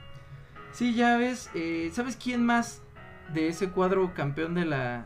Sí, 0.71 0.95
ya 0.95 1.17
ves, 1.17 1.49
eh, 1.53 1.91
¿sabes 1.93 2.15
quién 2.15 2.45
más 2.45 2.81
de 3.33 3.47
ese 3.47 3.69
cuadro 3.69 4.13
campeón 4.13 4.55
de 4.55 4.65
la 4.65 5.05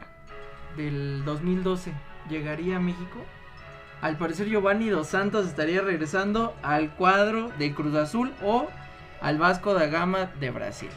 del 0.78 1.24
2012 1.26 1.92
llegaría 2.30 2.78
a 2.78 2.80
México? 2.80 3.20
Al 4.02 4.18
parecer 4.18 4.48
Giovanni 4.48 4.90
Dos 4.90 5.08
Santos 5.08 5.48
estaría 5.48 5.82
regresando 5.82 6.56
al 6.62 6.94
cuadro 6.96 7.50
de 7.58 7.74
Cruz 7.74 7.96
Azul 7.96 8.32
o 8.44 8.68
al 9.22 9.40
Vasco 9.40 9.74
da 9.74 9.88
Gama 9.88 10.32
de 10.40 10.52
Brasil. 10.52 10.90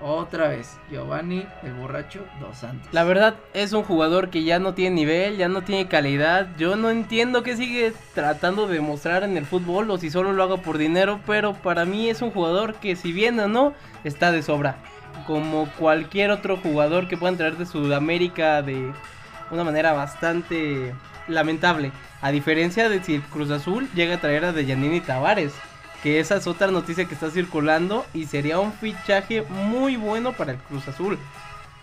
Otra 0.00 0.48
vez, 0.48 0.78
Giovanni 0.90 1.46
el 1.62 1.72
borracho 1.72 2.24
Dos 2.40 2.58
Santos. 2.58 2.92
La 2.92 3.04
verdad 3.04 3.36
es 3.54 3.72
un 3.72 3.84
jugador 3.84 4.28
que 4.28 4.44
ya 4.44 4.58
no 4.58 4.74
tiene 4.74 4.96
nivel, 4.96 5.36
ya 5.36 5.48
no 5.48 5.62
tiene 5.62 5.88
calidad. 5.88 6.48
Yo 6.58 6.76
no 6.76 6.90
entiendo 6.90 7.42
qué 7.42 7.56
sigue 7.56 7.92
tratando 8.14 8.66
de 8.66 8.80
mostrar 8.80 9.22
en 9.22 9.36
el 9.36 9.46
fútbol 9.46 9.90
o 9.90 9.98
si 9.98 10.10
solo 10.10 10.32
lo 10.32 10.42
hago 10.42 10.58
por 10.58 10.78
dinero, 10.78 11.20
pero 11.26 11.54
para 11.54 11.84
mí 11.84 12.10
es 12.10 12.22
un 12.22 12.32
jugador 12.32 12.74
que 12.74 12.96
si 12.96 13.12
bien 13.12 13.38
o 13.40 13.48
no 13.48 13.72
está 14.02 14.30
de 14.32 14.42
sobra. 14.42 14.76
Como 15.26 15.68
cualquier 15.78 16.30
otro 16.30 16.56
jugador 16.56 17.08
que 17.08 17.16
puedan 17.16 17.36
traer 17.36 17.56
de 17.56 17.66
Sudamérica 17.66 18.62
de 18.62 18.92
una 19.50 19.64
manera 19.64 19.92
bastante 19.92 20.92
lamentable. 21.28 21.92
A 22.20 22.30
diferencia 22.30 22.88
de 22.88 23.02
si 23.02 23.14
el 23.14 23.22
Cruz 23.22 23.50
Azul 23.50 23.88
llega 23.94 24.16
a 24.16 24.20
traer 24.20 24.44
a 24.44 24.52
Dejanini 24.52 25.00
Tavares. 25.00 25.54
Que 26.04 26.20
esa 26.20 26.36
es 26.36 26.46
otra 26.46 26.68
noticia 26.68 27.06
que 27.06 27.14
está 27.14 27.30
circulando 27.30 28.04
y 28.12 28.26
sería 28.26 28.60
un 28.60 28.74
fichaje 28.74 29.40
muy 29.40 29.96
bueno 29.96 30.34
para 30.34 30.52
el 30.52 30.58
Cruz 30.58 30.86
Azul. 30.86 31.18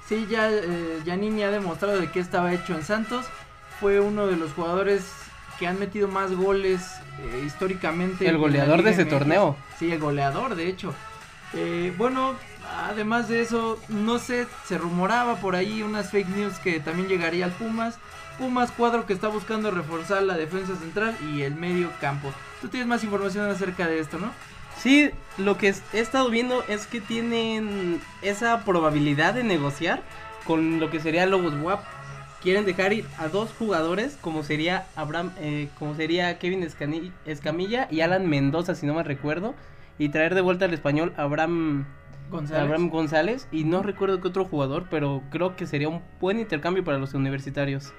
Sí, 0.08 0.28
ya 0.30 0.48
eh, 0.52 1.02
ha 1.08 1.52
demostrado 1.52 2.00
de 2.00 2.12
que 2.12 2.20
estaba 2.20 2.54
hecho 2.54 2.76
en 2.76 2.84
Santos. 2.84 3.26
Fue 3.80 4.00
uno 4.00 4.28
de 4.28 4.38
los 4.38 4.54
jugadores 4.54 5.12
que 5.58 5.66
han 5.66 5.80
metido 5.80 6.08
más 6.08 6.36
goles 6.36 6.82
eh, 7.20 7.44
históricamente. 7.46 8.28
El 8.28 8.38
goleador 8.38 8.84
de 8.84 8.92
ese 8.92 9.06
torneo. 9.06 9.56
Sí, 9.80 9.92
el 9.92 10.00
goleador, 10.00 10.54
de 10.54 10.68
hecho. 10.68 10.94
Eh, 11.54 11.92
bueno, 11.98 12.36
además 12.90 13.28
de 13.28 13.42
eso, 13.42 13.80
no 13.90 14.20
sé, 14.20 14.46
se 14.66 14.78
rumoraba 14.78 15.38
por 15.38 15.56
ahí 15.56 15.82
unas 15.82 16.12
fake 16.12 16.30
news 16.30 16.60
que 16.60 16.80
también 16.80 17.08
llegaría 17.08 17.46
al 17.46 17.52
Pumas. 17.54 17.98
Pumas 18.38 18.70
cuadro 18.72 19.08
que 19.08 19.14
está 19.14 19.30
buscando 19.30 19.72
reforzar 19.72 20.22
la 20.22 20.38
defensa 20.38 20.76
central 20.76 21.18
y 21.34 21.42
el 21.42 21.56
medio 21.56 21.90
campo. 22.00 22.32
Tú 22.62 22.68
tienes 22.70 22.88
más 22.88 23.04
información 23.04 23.50
acerca 23.50 23.88
de 23.88 24.00
esto, 24.00 24.20
¿no? 24.20 24.32
Sí, 24.78 25.12
lo 25.38 25.58
que 25.58 25.74
he 25.94 26.00
estado 26.00 26.30
viendo 26.30 26.64
es 26.68 26.88
que 26.88 27.02
tienen 27.02 28.02
esa 28.22 28.64
probabilidad 28.64 29.34
de 29.34 29.44
negociar 29.44 30.02
con 30.46 30.80
lo 30.80 30.90
que 30.90 31.00
sería 31.00 31.26
Lobos 31.26 31.54
WAP. 31.62 31.84
Quieren 32.42 32.66
dejar 32.66 32.94
ir 32.94 33.06
a 33.20 33.28
dos 33.28 33.52
jugadores 33.58 34.18
como 34.22 34.44
sería 34.44 34.88
Abraham, 34.96 35.32
eh, 35.40 35.70
como 35.78 35.96
sería 35.96 36.40
Kevin 36.40 36.64
Escamilla 37.26 37.88
y 37.92 38.02
Alan 38.02 38.28
Mendoza, 38.28 38.74
si 38.74 38.88
no 38.88 38.96
me 38.96 39.04
recuerdo, 39.04 39.54
y 40.00 40.10
traer 40.10 40.34
de 40.34 40.42
vuelta 40.42 40.66
al 40.66 40.74
español 40.74 41.14
Abraham 41.18 41.86
González. 42.32 42.64
Abraham 42.64 42.90
González 42.90 43.48
y 43.52 43.66
no 43.66 43.84
recuerdo 43.84 44.22
qué 44.22 44.30
otro 44.30 44.46
jugador, 44.46 44.86
pero 44.90 45.22
creo 45.30 45.56
que 45.56 45.68
sería 45.68 45.90
un 45.90 46.02
buen 46.20 46.40
intercambio 46.40 46.84
para 46.84 46.98
los 46.98 47.14
universitarios. 47.14 47.94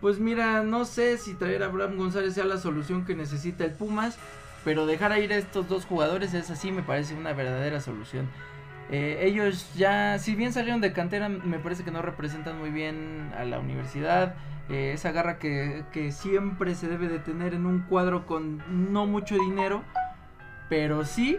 Pues 0.00 0.18
mira, 0.18 0.62
no 0.62 0.84
sé 0.84 1.16
si 1.18 1.34
traer 1.34 1.62
a 1.62 1.66
Abraham 1.66 1.96
González 1.96 2.34
sea 2.34 2.44
la 2.44 2.58
solución 2.58 3.04
que 3.04 3.14
necesita 3.14 3.64
el 3.64 3.72
Pumas, 3.72 4.18
pero 4.64 4.86
dejar 4.86 5.16
ir 5.18 5.32
a 5.32 5.36
estos 5.36 5.68
dos 5.68 5.86
jugadores 5.86 6.34
es 6.34 6.50
así, 6.50 6.70
me 6.70 6.82
parece 6.82 7.14
una 7.14 7.32
verdadera 7.32 7.80
solución. 7.80 8.28
Eh, 8.90 9.20
ellos 9.22 9.72
ya, 9.74 10.18
si 10.18 10.36
bien 10.36 10.52
salieron 10.52 10.80
de 10.80 10.92
cantera, 10.92 11.28
me 11.28 11.58
parece 11.58 11.82
que 11.82 11.90
no 11.90 12.02
representan 12.02 12.58
muy 12.58 12.70
bien 12.70 13.32
a 13.36 13.44
la 13.44 13.58
universidad. 13.58 14.34
Eh, 14.68 14.92
esa 14.92 15.12
garra 15.12 15.38
que, 15.38 15.84
que, 15.92 16.12
siempre 16.12 16.74
se 16.74 16.88
debe 16.88 17.08
de 17.08 17.18
tener 17.18 17.54
en 17.54 17.66
un 17.66 17.82
cuadro 17.82 18.26
con 18.26 18.62
no 18.92 19.06
mucho 19.06 19.36
dinero, 19.36 19.84
pero 20.68 21.04
sí 21.04 21.38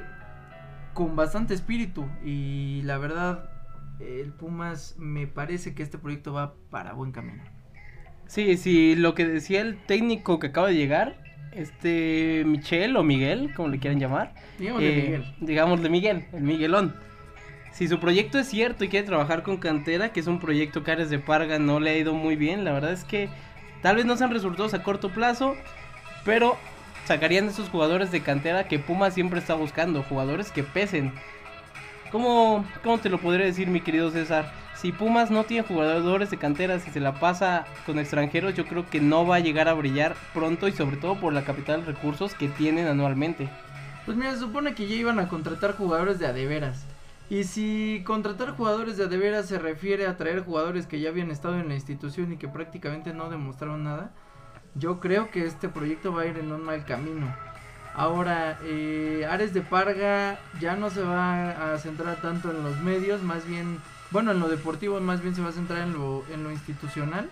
con 0.94 1.16
bastante 1.16 1.54
espíritu. 1.54 2.06
Y 2.24 2.82
la 2.84 2.98
verdad, 2.98 3.50
el 4.00 4.32
Pumas 4.32 4.96
me 4.98 5.28
parece 5.28 5.76
que 5.76 5.84
este 5.84 5.98
proyecto 5.98 6.34
va 6.34 6.56
para 6.70 6.94
buen 6.94 7.12
camino. 7.12 7.44
Sí, 8.28 8.58
sí, 8.58 8.96
lo 8.96 9.16
que 9.16 9.26
decía 9.26 9.62
el 9.62 9.78
técnico 9.78 10.40
que 10.40 10.48
acaba 10.48 10.68
de 10.68 10.76
llegar, 10.76 11.16
este 11.54 12.44
Michel 12.46 12.96
o 12.98 13.04
Miguel, 13.04 13.54
como 13.56 13.70
le 13.70 13.80
quieran 13.80 14.00
llamar. 14.00 14.34
Digámosle 14.60 14.90
eh, 14.90 15.02
Miguel. 15.02 15.26
Digámosle 15.40 15.90
Miguel, 15.90 16.26
el 16.34 16.44
Miguelón. 16.44 16.96
Si 17.72 17.88
su 17.88 18.00
proyecto 18.00 18.40
es 18.40 18.48
cierto 18.48 18.84
y 18.84 18.90
quiere 18.90 19.06
trabajar 19.06 19.44
con 19.44 19.58
cantera, 19.58 20.12
que 20.12 20.20
es 20.20 20.28
un 20.28 20.40
proyecto 20.40 20.84
que 20.84 20.92
Ares 20.92 21.10
de 21.10 21.20
Parga 21.20 21.60
no 21.60 21.80
le 21.80 21.92
ha 21.92 21.98
ido 21.98 22.14
muy 22.14 22.36
bien, 22.36 22.64
la 22.66 22.74
verdad 22.74 22.92
es 22.92 23.04
que 23.04 23.30
tal 23.82 23.98
vez 23.98 24.06
no 24.06 24.18
sean 24.18 24.32
resultados 24.32 24.74
a 24.74 24.84
corto 24.84 25.10
plazo, 25.10 25.56
pero 26.26 26.58
sacarían 27.06 27.48
esos 27.48 27.70
jugadores 27.70 28.12
de 28.12 28.22
cantera 28.22 28.68
que 28.68 28.80
Puma 28.80 29.12
siempre 29.12 29.40
está 29.40 29.54
buscando, 29.54 30.04
jugadores 30.04 30.52
que 30.52 30.64
pesen. 30.64 31.14
¿Cómo, 32.12 32.66
¿Cómo 32.84 32.98
te 32.98 33.10
lo 33.10 33.20
podría 33.20 33.46
decir, 33.46 33.68
mi 33.68 33.82
querido 33.82 34.12
César? 34.12 34.52
Si 34.80 34.92
Pumas 34.92 35.32
no 35.32 35.44
tiene 35.44 35.68
jugadores 35.68 36.30
de 36.30 36.38
canteras 36.38 36.88
y 36.88 36.92
se 36.92 37.00
la 37.00 37.20
pasa 37.20 37.66
con 37.86 37.98
extranjeros, 37.98 38.54
yo 38.54 38.66
creo 38.66 38.88
que 38.88 39.02
no 39.02 39.26
va 39.26 39.38
a 39.38 39.40
llegar 39.40 39.68
a 39.68 39.74
brillar 39.74 40.16
pronto 40.34 40.68
y 40.68 40.72
sobre 40.72 40.98
todo 40.98 41.20
por 41.20 41.34
la 41.34 41.44
capital 41.44 41.82
de 41.82 41.94
recursos 41.94 42.36
que 42.36 42.48
tienen 42.48 42.88
anualmente. 42.88 43.50
Pues 44.06 44.16
mira, 44.16 44.32
se 44.34 44.40
supone 44.40 44.76
que 44.76 44.88
ya 44.88 44.96
iban 44.96 45.20
a 45.20 45.28
contratar 45.28 45.76
jugadores 45.76 46.20
de 46.20 46.28
adeveras. 46.28 46.86
Y 47.30 47.44
si 47.44 48.04
contratar 48.06 48.52
jugadores 48.52 48.98
de 48.98 49.06
adeveras 49.06 49.48
se 49.48 49.58
refiere 49.58 50.06
a 50.06 50.16
traer 50.16 50.46
jugadores 50.46 50.86
que 50.86 51.00
ya 51.00 51.10
habían 51.10 51.32
estado 51.32 51.60
en 51.60 51.68
la 51.68 51.74
institución 51.74 52.32
y 52.32 52.38
que 52.38 52.48
prácticamente 52.48 53.14
no 53.14 53.30
demostraron 53.30 53.84
nada, 53.84 54.12
yo 54.76 55.00
creo 55.00 55.32
que 55.32 55.46
este 55.46 55.70
proyecto 55.70 56.14
va 56.14 56.22
a 56.22 56.28
ir 56.28 56.38
en 56.38 56.52
un 56.52 56.64
mal 56.64 56.86
camino. 56.86 57.36
Ahora, 57.96 58.60
eh, 58.64 59.28
Ares 59.28 59.56
de 59.56 59.62
Parga 59.62 60.40
ya 60.62 60.76
no 60.76 60.92
se 60.92 61.02
va 61.02 61.74
a 61.74 61.78
centrar 61.80 62.22
tanto 62.22 62.52
en 62.52 62.64
los 62.64 62.78
medios, 62.82 63.24
más 63.24 63.46
bien, 63.48 63.80
bueno, 64.12 64.32
en 64.32 64.40
lo 64.40 64.48
deportivo 64.48 65.00
más 65.00 65.22
bien 65.22 65.36
se 65.36 65.42
va 65.42 65.50
a 65.50 65.54
centrar 65.54 65.82
en 65.88 65.94
lo, 65.94 66.24
en 66.32 66.44
lo 66.44 66.52
institucional, 66.52 67.30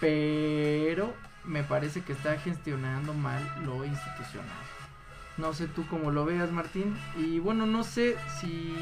pero 0.00 1.12
me 1.44 1.62
parece 1.62 2.02
que 2.02 2.12
está 2.12 2.38
gestionando 2.38 3.14
mal 3.14 3.42
lo 3.64 3.84
institucional. 3.84 4.64
No 5.36 5.52
sé 5.52 5.68
tú 5.68 5.86
cómo 5.88 6.10
lo 6.10 6.24
veas, 6.24 6.50
Martín. 6.50 6.96
Y 7.18 7.38
bueno, 7.38 7.66
no 7.66 7.84
sé 7.84 8.16
si 8.40 8.74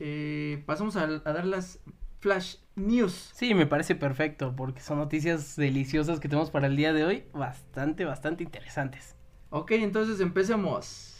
eh, 0.00 0.62
pasamos 0.66 0.96
a, 0.96 1.04
a, 1.04 1.06
dar 1.06 1.46
las 1.46 1.78
flash 2.18 2.56
news. 2.74 3.30
Sí, 3.34 3.54
me 3.54 3.66
parece 3.66 3.94
perfecto 3.94 4.54
porque 4.56 4.80
son 4.80 4.98
noticias 4.98 5.54
deliciosas 5.54 6.18
que 6.18 6.28
tenemos 6.28 6.50
para 6.50 6.66
el 6.66 6.76
día 6.76 6.92
de 6.92 7.04
hoy. 7.04 7.24
Bastante, 7.32 8.04
bastante 8.04 8.42
interesantes. 8.42 9.14
Ok, 9.50 9.70
entonces 9.72 10.20
empecemos. 10.20 11.13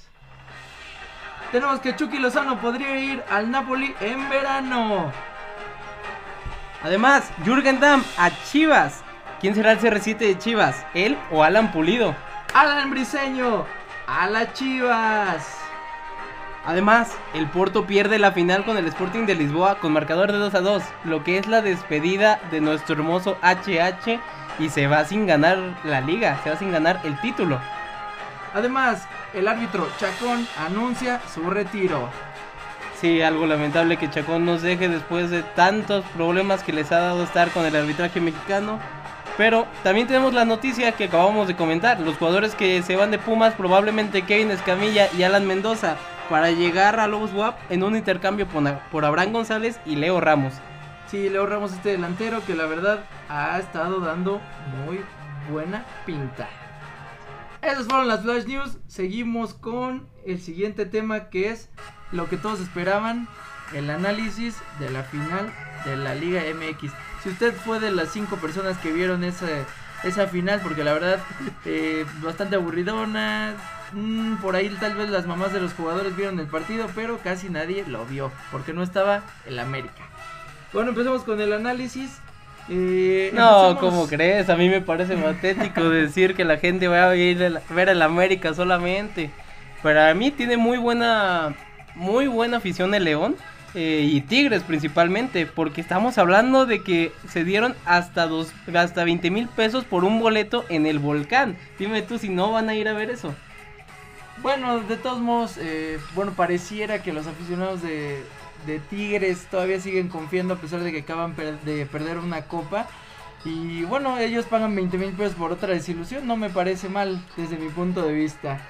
Tenemos 1.53 1.81
que 1.81 1.95
Chucky 1.95 2.19
Lozano 2.19 2.61
podría 2.61 2.99
ir 2.99 3.23
al 3.31 3.51
Napoli 3.51 3.95
en 4.01 4.29
verano. 4.29 5.13
Además, 6.83 7.31
Jürgen 7.45 7.81
Damm 7.81 8.03
a 8.19 8.31
Chivas. 8.45 9.03
¿Quién 9.41 9.55
será 9.55 9.73
el 9.73 9.79
CR7 9.79 10.19
de 10.19 10.39
Chivas? 10.39 10.85
¿Él 10.95 11.17
o 11.31 11.43
Alan 11.43 11.73
Pulido? 11.73 12.15
Alan 12.55 12.91
Briseño 12.91 13.65
a 14.07 14.27
las 14.29 14.53
Chivas. 14.53 15.65
Además, 16.67 17.13
el 17.35 17.47
Porto 17.49 17.87
pierde 17.87 18.19
la 18.19 18.33
final 18.33 18.65
con 18.65 18.79
el 18.79 18.87
Sporting 18.87 19.27
de 19.27 19.35
Lisboa 19.35 19.77
con 19.77 19.93
marcador 19.93 20.33
de 20.33 20.39
2 20.39 20.55
a 20.55 20.61
2, 20.61 20.83
lo 21.05 21.23
que 21.23 21.37
es 21.37 21.47
la 21.47 21.61
despedida 21.61 22.41
de 22.51 22.61
nuestro 22.61 22.95
hermoso 22.95 23.37
HH 23.43 24.19
y 24.59 24.71
se 24.71 24.87
va 24.87 25.05
sin 25.05 25.27
ganar 25.27 25.59
la 25.85 26.01
liga, 26.01 26.41
se 26.43 26.51
va 26.51 26.57
sin 26.57 26.73
ganar 26.73 27.01
el 27.05 27.21
título. 27.21 27.61
Además, 28.55 29.07
el 29.35 29.49
árbitro 29.49 29.89
Chacón 29.99 30.47
anuncia 30.59 31.21
su 31.35 31.51
retiro. 31.51 32.09
Sí, 33.01 33.21
algo 33.21 33.47
lamentable 33.47 33.97
que 33.97 34.09
Chacón 34.09 34.47
nos 34.47 34.63
deje 34.63 34.89
después 34.89 35.31
de 35.31 35.43
tantos 35.43 36.05
problemas 36.17 36.63
que 36.63 36.73
les 36.73 36.93
ha 36.93 37.01
dado 37.01 37.25
estar 37.25 37.51
con 37.51 37.67
el 37.67 37.75
arbitraje 37.77 38.21
mexicano. 38.21 38.79
Pero 39.37 39.67
también 39.83 40.07
tenemos 40.07 40.33
la 40.33 40.45
noticia 40.45 40.93
que 40.93 41.05
acabamos 41.05 41.49
de 41.49 41.57
comentar. 41.57 41.99
Los 41.99 42.17
jugadores 42.17 42.55
que 42.55 42.81
se 42.83 42.95
van 42.95 43.11
de 43.11 43.19
Pumas, 43.19 43.55
probablemente 43.55 44.23
Kevin 44.23 44.53
Escamilla 44.53 45.09
y 45.19 45.25
Alan 45.25 45.45
Mendoza, 45.45 45.97
para 46.31 46.53
llegar 46.53 47.01
a 47.01 47.09
Lobos 47.09 47.35
WAP 47.35 47.59
en 47.69 47.83
un 47.83 47.97
intercambio 47.97 48.47
por 48.47 49.05
Abraham 49.05 49.33
González 49.33 49.81
y 49.85 49.97
Leo 49.97 50.21
Ramos. 50.21 50.55
Sí, 51.09 51.29
Leo 51.29 51.47
Ramos, 51.47 51.73
este 51.73 51.91
delantero 51.91 52.45
que 52.47 52.55
la 52.55 52.67
verdad 52.67 53.01
ha 53.29 53.59
estado 53.59 53.99
dando 53.99 54.41
muy 54.87 55.01
buena 55.51 55.85
pinta. 56.07 56.49
Esas 57.64 57.87
fueron 57.87 58.09
las 58.09 58.21
Flash 58.21 58.44
News. 58.44 58.76
Seguimos 58.88 59.54
con 59.54 60.06
el 60.26 60.38
siguiente 60.38 60.85
tema 60.85 61.30
que 61.30 61.49
es 61.49 61.71
lo 62.12 62.28
que 62.28 62.37
todos 62.37 62.61
esperaban, 62.61 63.26
el 63.73 63.88
análisis 63.88 64.56
de 64.78 64.90
la 64.90 65.02
final 65.02 65.50
de 65.87 65.97
la 65.97 66.14
Liga 66.14 66.42
MX. 66.42 66.92
Si 67.23 67.30
usted 67.30 67.54
fue 67.54 67.80
de 67.80 67.90
las 67.90 68.11
cinco 68.11 68.37
personas 68.37 68.76
que 68.78 68.92
vieron 68.92 69.25
esa, 69.25 69.47
esa 70.02 70.26
final, 70.26 70.61
porque 70.62 70.85
la 70.85 70.92
verdad, 70.92 71.21
eh, 71.64 72.04
bastante 72.23 72.56
aburridona. 72.56 73.54
Mm, 73.92 74.37
por 74.37 74.56
ahí 74.56 74.68
tal 74.78 74.94
vez 74.94 75.09
las 75.09 75.26
mamás 75.26 75.54
de 75.54 75.61
los 75.61 75.73
jugadores 75.73 76.14
vieron 76.14 76.38
el 76.40 76.47
partido, 76.47 76.87
pero 76.94 77.18
casi 77.18 77.49
nadie 77.49 77.87
lo 77.87 78.04
vio, 78.04 78.30
porque 78.52 78.75
no 78.75 78.83
estaba 78.83 79.23
el 79.47 79.59
América. 79.59 80.02
Bueno, 80.75 80.90
empecemos 80.90 81.23
con 81.23 81.40
el 81.40 81.54
análisis. 81.54 82.21
No, 82.68 83.76
como 83.78 84.06
crees? 84.06 84.49
A 84.49 84.56
mí 84.56 84.68
me 84.68 84.80
parece 84.80 85.16
patético 85.16 85.88
decir 85.90 86.35
que 86.35 86.44
la 86.44 86.56
gente 86.56 86.88
va 86.88 87.11
a 87.11 87.16
ir 87.16 87.42
a 87.44 87.75
ver 87.75 87.88
el 87.88 88.02
América 88.02 88.54
solamente. 88.54 89.30
Para 89.83 90.14
mí 90.14 90.30
tiene 90.30 90.56
muy 90.56 90.78
buena, 90.78 91.54
muy 91.94 92.26
buena 92.26 92.56
afición 92.56 92.94
el 92.94 93.04
León. 93.04 93.37
Eh, 93.76 94.09
y 94.09 94.21
Tigres 94.21 94.62
principalmente, 94.62 95.47
porque 95.47 95.80
estamos 95.80 96.16
hablando 96.16 96.64
de 96.64 96.85
que 96.85 97.12
se 97.28 97.42
dieron 97.42 97.75
hasta 97.85 98.28
dos, 98.28 98.52
hasta 98.73 99.02
20 99.02 99.33
mil 99.33 99.49
pesos 99.49 99.85
por 99.85 100.04
un 100.04 100.21
boleto 100.21 100.64
en 100.68 100.87
el 100.87 101.00
volcán. 101.00 101.56
Dime 101.76 102.02
tú 102.02 102.18
si 102.18 102.28
no 102.28 102.52
van 102.52 102.68
a 102.68 102.76
ir 102.76 102.87
a 102.87 102.92
ver 102.92 103.11
eso. 103.11 103.35
Bueno, 104.42 104.78
de 104.80 104.97
todos 104.97 105.18
modos, 105.18 105.56
eh, 105.59 105.99
bueno, 106.14 106.35
pareciera 106.37 107.02
que 107.02 107.12
los 107.12 107.26
aficionados 107.26 107.83
de, 107.83 108.23
de, 108.66 108.80
Tigres 108.90 109.47
todavía 109.50 109.80
siguen 109.80 110.09
confiando 110.09 110.54
a 110.54 110.59
pesar 110.59 110.80
de 110.80 110.92
que 110.92 111.00
acaban 111.00 111.35
de 111.37 111.87
perder 111.87 112.18
una 112.18 112.42
copa. 112.42 112.88
Y 113.44 113.85
bueno, 113.85 114.18
ellos 114.18 114.47
pagan 114.47 114.75
20 114.75 114.97
mil 114.97 115.12
pesos 115.12 115.35
por 115.35 115.52
otra 115.52 115.75
desilusión, 115.75 116.26
no 116.26 116.37
me 116.37 116.49
parece 116.49 116.88
mal 116.88 117.23
desde 117.37 117.59
mi 117.59 117.68
punto 117.68 118.02
de 118.02 118.14
vista. 118.14 118.61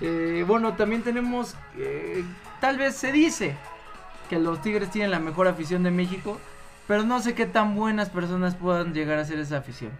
Eh, 0.00 0.44
bueno, 0.46 0.74
también 0.74 1.02
tenemos, 1.02 1.56
tal 2.60 2.78
vez 2.78 2.94
se 2.94 3.10
dice, 3.10 3.56
que 4.30 4.38
los 4.38 4.62
Tigres 4.62 4.90
tienen 4.90 5.10
la 5.10 5.18
mejor 5.18 5.48
afición 5.48 5.82
de 5.82 5.90
México, 5.90 6.38
pero 6.86 7.02
no 7.02 7.18
sé 7.20 7.34
qué 7.34 7.46
tan 7.46 7.74
buenas 7.74 8.10
personas 8.10 8.54
puedan 8.54 8.94
llegar 8.94 9.18
a 9.18 9.24
ser 9.24 9.40
esa 9.40 9.58
afición. 9.58 9.90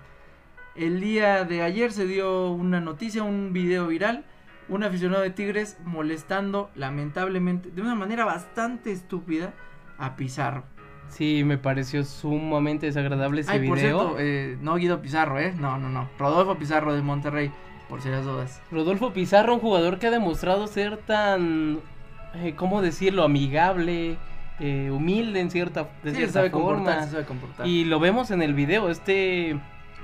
El 0.76 1.00
día 1.00 1.44
de 1.44 1.62
ayer 1.62 1.92
se 1.92 2.06
dio 2.06 2.52
una 2.52 2.80
noticia, 2.80 3.24
un 3.24 3.52
video 3.52 3.88
viral, 3.88 4.24
un 4.70 4.82
aficionado 4.84 5.22
de 5.22 5.30
Tigres 5.30 5.78
molestando 5.84 6.70
lamentablemente 6.74 7.70
de 7.70 7.82
una 7.82 7.94
manera 7.94 8.24
bastante 8.24 8.92
estúpida 8.92 9.52
a 9.98 10.16
Pizarro. 10.16 10.64
Sí, 11.08 11.42
me 11.44 11.58
pareció 11.58 12.04
sumamente 12.04 12.86
desagradable 12.86 13.42
ese 13.42 13.50
Ay, 13.50 13.58
video. 13.60 13.72
Por 13.72 13.78
cierto, 13.78 14.16
eh, 14.20 14.56
no 14.62 14.76
Guido 14.76 15.02
Pizarro, 15.02 15.38
¿eh? 15.38 15.52
No, 15.58 15.76
no, 15.76 15.88
no. 15.88 16.08
Rodolfo 16.18 16.56
Pizarro 16.56 16.94
de 16.94 17.02
Monterrey, 17.02 17.50
por 17.88 18.00
si 18.00 18.08
las 18.08 18.24
dudas. 18.24 18.62
Rodolfo 18.70 19.12
Pizarro, 19.12 19.54
un 19.54 19.60
jugador 19.60 19.98
que 19.98 20.06
ha 20.06 20.10
demostrado 20.10 20.68
ser 20.68 20.98
tan 20.98 21.80
eh, 22.34 22.54
¿cómo 22.56 22.80
decirlo? 22.80 23.24
Amigable, 23.24 24.16
eh, 24.60 24.90
humilde 24.92 25.40
en 25.40 25.50
cierta, 25.50 25.88
de 26.02 26.14
cierta 26.14 26.34
sabe 26.34 26.50
forma. 26.50 27.06
sabe. 27.06 27.68
Y 27.68 27.84
lo 27.84 27.98
vemos 27.98 28.30
en 28.30 28.42
el 28.42 28.54
video, 28.54 28.88
este, 28.88 29.58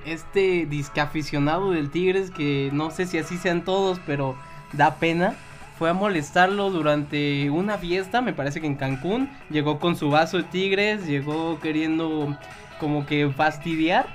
este 0.04 0.66
disque 0.66 1.00
aficionado 1.00 1.70
del 1.70 1.90
Tigres, 1.90 2.30
que 2.30 2.70
no 2.72 2.90
sé 2.90 3.06
si 3.06 3.18
así 3.18 3.36
sean 3.36 3.64
todos, 3.64 4.00
pero 4.06 4.36
da 4.72 4.96
pena. 4.96 5.34
Fue 5.78 5.90
a 5.90 5.94
molestarlo 5.94 6.70
durante 6.70 7.50
una 7.50 7.76
fiesta, 7.76 8.22
me 8.22 8.32
parece 8.32 8.60
que 8.60 8.66
en 8.66 8.76
Cancún. 8.76 9.30
Llegó 9.50 9.78
con 9.78 9.96
su 9.96 10.10
vaso 10.10 10.38
de 10.38 10.44
Tigres, 10.44 11.06
llegó 11.06 11.60
queriendo 11.60 12.36
como 12.80 13.04
que 13.04 13.30
fastidiar 13.30 14.06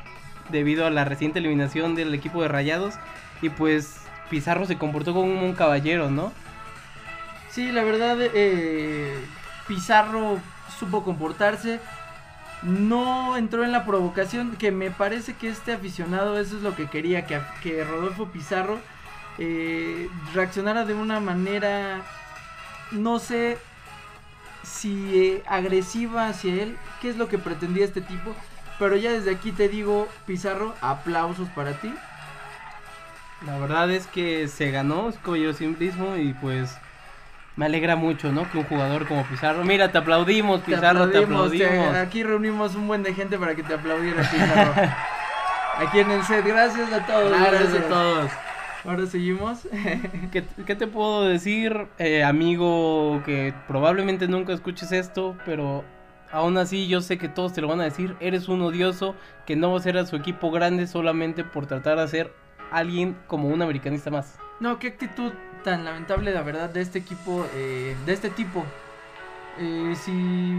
debido 0.50 0.86
a 0.86 0.90
la 0.90 1.06
reciente 1.06 1.40
eliminación 1.40 1.94
del 1.94 2.14
equipo 2.14 2.42
de 2.42 2.48
Rayados. 2.48 2.96
Y 3.44 3.50
pues 3.50 4.02
Pizarro 4.30 4.66
se 4.66 4.78
comportó 4.78 5.14
como 5.14 5.46
un 5.46 5.54
caballero, 5.54 6.10
¿no? 6.10 6.32
Sí, 7.50 7.72
la 7.72 7.84
verdad, 7.84 8.18
eh, 8.20 9.14
Pizarro 9.68 10.40
supo 10.80 11.04
comportarse. 11.04 11.80
No 12.64 13.38
entró 13.38 13.64
en 13.64 13.72
la 13.72 13.86
provocación, 13.86 14.56
que 14.56 14.72
me 14.72 14.90
parece 14.90 15.34
que 15.34 15.50
este 15.50 15.74
aficionado 15.74 16.40
eso 16.40 16.58
es 16.58 16.64
lo 16.64 16.76
que 16.76 16.88
quería, 16.88 17.26
que, 17.26 17.40
que 17.62 17.84
Rodolfo 17.84 18.28
Pizarro 18.28 18.80
eh, 19.44 20.08
reaccionara 20.36 20.86
de 20.86 20.94
una 20.94 21.20
manera, 21.20 22.02
no 22.92 23.18
sé 23.18 23.58
si 24.62 25.18
eh, 25.18 25.44
agresiva 25.48 26.28
hacia 26.28 26.62
él, 26.62 26.78
qué 27.02 27.10
es 27.10 27.18
lo 27.18 27.28
que 27.28 27.40
pretendía 27.40 27.84
este 27.84 28.02
tipo. 28.02 28.36
Pero 28.78 28.98
ya 28.98 29.12
desde 29.12 29.32
aquí 29.32 29.52
te 29.52 29.68
digo, 29.68 30.08
Pizarro, 30.28 30.76
aplausos 30.80 31.50
para 31.50 31.74
ti. 31.74 31.92
La 33.48 33.58
verdad 33.58 33.90
es 33.90 34.06
que 34.06 34.48
se 34.48 34.70
ganó, 34.70 35.10
es 35.10 35.18
como 35.18 35.38
yo 35.38 35.54
simplismo 35.54 36.18
y 36.18 36.34
pues 36.34 36.78
me 37.56 37.66
alegra 37.66 37.96
mucho, 37.96 38.32
¿no? 38.32 38.48
Que 38.52 38.60
un 38.60 38.66
jugador 38.66 39.08
como 39.08 39.26
Pizarro. 39.26 39.64
Mira, 39.64 39.92
te 39.92 39.98
aplaudimos, 39.98 40.62
Pizarro, 40.62 41.10
te 41.10 41.18
aplaudimos. 41.18 41.96
aquí 41.96 42.22
reunimos 42.22 42.76
un 42.76 42.88
buen 42.88 43.02
de 43.02 43.16
gente 43.16 43.40
para 43.40 43.56
que 43.56 43.64
te 43.64 43.74
aplaudiera, 43.74 44.22
Pizarro. 44.22 44.74
aquí 45.80 46.00
en 46.00 46.12
el 46.12 46.24
set, 46.26 46.46
gracias 46.46 46.94
a 46.94 47.04
todos. 47.08 47.32
Gracias, 47.32 47.74
a 47.74 47.88
todos. 47.88 48.32
Ahora 48.84 49.06
seguimos. 49.06 49.68
¿Qué, 50.32 50.44
¿Qué, 50.66 50.76
te 50.76 50.88
puedo 50.88 51.26
decir, 51.26 51.88
eh, 52.00 52.24
amigo, 52.24 53.22
que 53.26 53.54
probablemente 53.68 54.28
nunca 54.28 54.54
escuches 54.54 54.92
esto, 54.92 55.38
pero 55.46 55.84
aún 56.32 56.58
así 56.58 56.88
yo 56.88 57.02
sé 57.02 57.18
que 57.18 57.30
todos 57.30 57.54
te 57.54 57.62
lo 57.62 57.68
van 57.68 57.82
a 57.82 57.84
decir. 57.84 58.16
Eres 58.20 58.48
un 58.48 58.62
odioso 58.62 59.16
que 59.46 59.56
no 59.56 59.72
va 59.72 59.78
a 59.78 59.82
ser 59.82 59.98
a 59.98 60.06
su 60.06 60.16
equipo 60.16 60.50
grande 60.50 60.88
solamente 60.88 61.44
por 61.44 61.68
tratar 61.68 62.00
de 62.00 62.08
ser 62.08 62.34
alguien 62.72 63.18
como 63.28 63.50
un 63.50 63.62
americanista 63.62 64.10
más. 64.10 64.40
No, 64.60 64.80
qué 64.80 64.88
actitud 64.88 65.32
tan 65.64 65.86
lamentable, 65.86 66.32
la 66.34 66.42
verdad, 66.42 66.70
de 66.70 66.82
este 66.82 67.00
equipo, 67.00 67.46
eh, 67.54 67.96
de 68.06 68.14
este 68.14 68.30
tipo. 68.30 68.66
eh, 69.60 69.94
si 69.96 70.12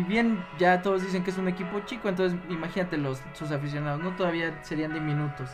bien 0.06 0.44
ya 0.58 0.82
todos 0.82 1.02
dicen 1.02 1.24
que 1.24 1.30
es 1.30 1.38
un 1.38 1.48
equipo 1.48 1.80
chico, 1.86 2.08
entonces 2.08 2.38
imagínate 2.50 2.98
los, 2.98 3.20
sus 3.32 3.50
aficionados, 3.50 4.00
¿no? 4.00 4.14
Todavía 4.14 4.62
serían 4.62 4.92
diminutos. 4.92 5.48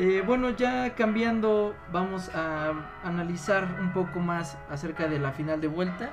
Eh, 0.00 0.22
bueno, 0.24 0.50
ya 0.50 0.94
cambiando, 0.94 1.74
vamos 1.92 2.30
a 2.32 2.72
analizar 3.02 3.78
un 3.80 3.92
poco 3.92 4.20
más 4.20 4.56
acerca 4.70 5.08
de 5.08 5.18
la 5.18 5.32
final 5.32 5.60
de 5.60 5.66
vuelta. 5.66 6.12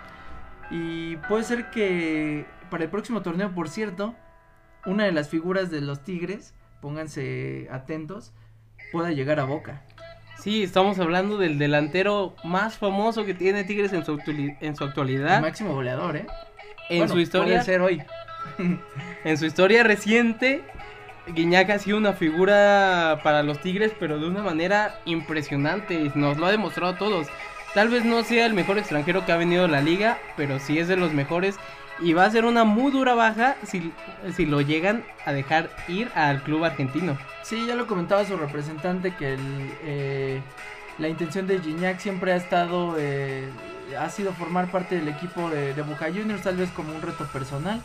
Y 0.72 1.18
puede 1.18 1.44
ser 1.44 1.70
que 1.70 2.48
para 2.72 2.84
el 2.84 2.90
próximo 2.90 3.22
torneo, 3.22 3.54
por 3.54 3.70
cierto, 3.70 4.16
una 4.88 5.04
de 5.04 5.12
las 5.12 5.30
figuras 5.30 5.70
de 5.70 5.82
los 5.82 6.04
Tigres, 6.04 6.56
pónganse 6.82 7.68
atentos, 7.72 8.34
pueda 8.92 9.12
llegar 9.12 9.40
a 9.40 9.44
Boca. 9.44 9.84
Sí, 10.40 10.64
estamos 10.64 10.98
hablando 11.00 11.38
del 11.38 11.60
delantero 11.60 12.36
más 12.44 12.80
famoso 12.80 13.24
que 13.24 13.36
tiene 13.36 13.66
Tigres 13.66 13.94
en 13.94 14.04
su, 14.04 14.20
en 14.26 14.76
su 14.76 14.84
actualidad. 14.84 15.36
El 15.36 15.42
máximo 15.42 15.76
goleador, 15.76 16.18
¿eh? 16.18 16.26
En 16.90 17.08
su 17.08 17.20
historia. 17.20 17.56
Puede 17.56 17.66
ser 17.66 17.82
hoy. 17.82 18.02
en 19.24 19.38
su 19.38 19.46
historia 19.46 19.84
reciente, 19.84 20.64
Guiñac 21.28 21.70
ha 21.72 21.80
sido 21.80 21.98
una 21.98 22.14
figura 22.14 23.20
para 23.24 23.44
los 23.44 23.60
Tigres, 23.60 23.94
pero 24.00 24.20
de 24.20 24.28
una 24.28 24.44
manera 24.44 25.00
impresionante. 25.06 26.12
Nos 26.16 26.38
lo 26.38 26.46
ha 26.46 26.52
demostrado 26.52 26.94
a 26.94 26.98
todos. 26.98 27.28
Tal 27.74 27.90
vez 27.90 28.06
no 28.06 28.24
sea 28.24 28.46
el 28.46 28.54
mejor 28.54 28.78
extranjero 28.78 29.26
que 29.26 29.32
ha 29.32 29.38
venido 29.38 29.66
a 29.66 29.68
la 29.68 29.82
liga, 29.82 30.20
pero 30.38 30.60
sí 30.60 30.78
es 30.78 30.88
de 30.88 30.96
los 30.96 31.14
mejores. 31.14 31.56
Y 32.00 32.14
va 32.14 32.26
a 32.26 32.32
ser 32.32 32.46
una 32.46 32.64
muy 32.64 32.92
dura 32.92 33.16
baja 33.16 33.56
si, 33.64 33.92
si 34.36 34.46
lo 34.46 34.62
llegan 34.62 35.04
a 35.26 35.32
dejar 35.32 35.70
ir 35.88 36.10
al 36.14 36.44
club 36.44 36.64
argentino. 36.66 37.18
Sí, 37.42 37.66
ya 37.66 37.76
lo 37.76 37.88
comentaba 37.88 38.26
su 38.26 38.38
representante 38.38 39.16
que 39.16 39.38
eh, 39.84 40.42
la 40.98 41.08
intención 41.08 41.48
de 41.48 41.60
Gignac 41.60 42.00
siempre 42.00 42.34
ha 42.34 42.36
estado, 42.36 42.96
eh, 43.00 43.50
ha 43.98 44.10
sido 44.10 44.34
formar 44.34 44.70
parte 44.72 44.96
del 44.96 45.08
equipo 45.08 45.50
de, 45.50 45.74
de 45.74 45.82
Boca 45.82 46.08
Juniors, 46.08 46.44
tal 46.44 46.58
vez 46.58 46.70
como 46.72 46.94
un 46.94 47.02
reto 47.02 47.26
personal 47.28 47.82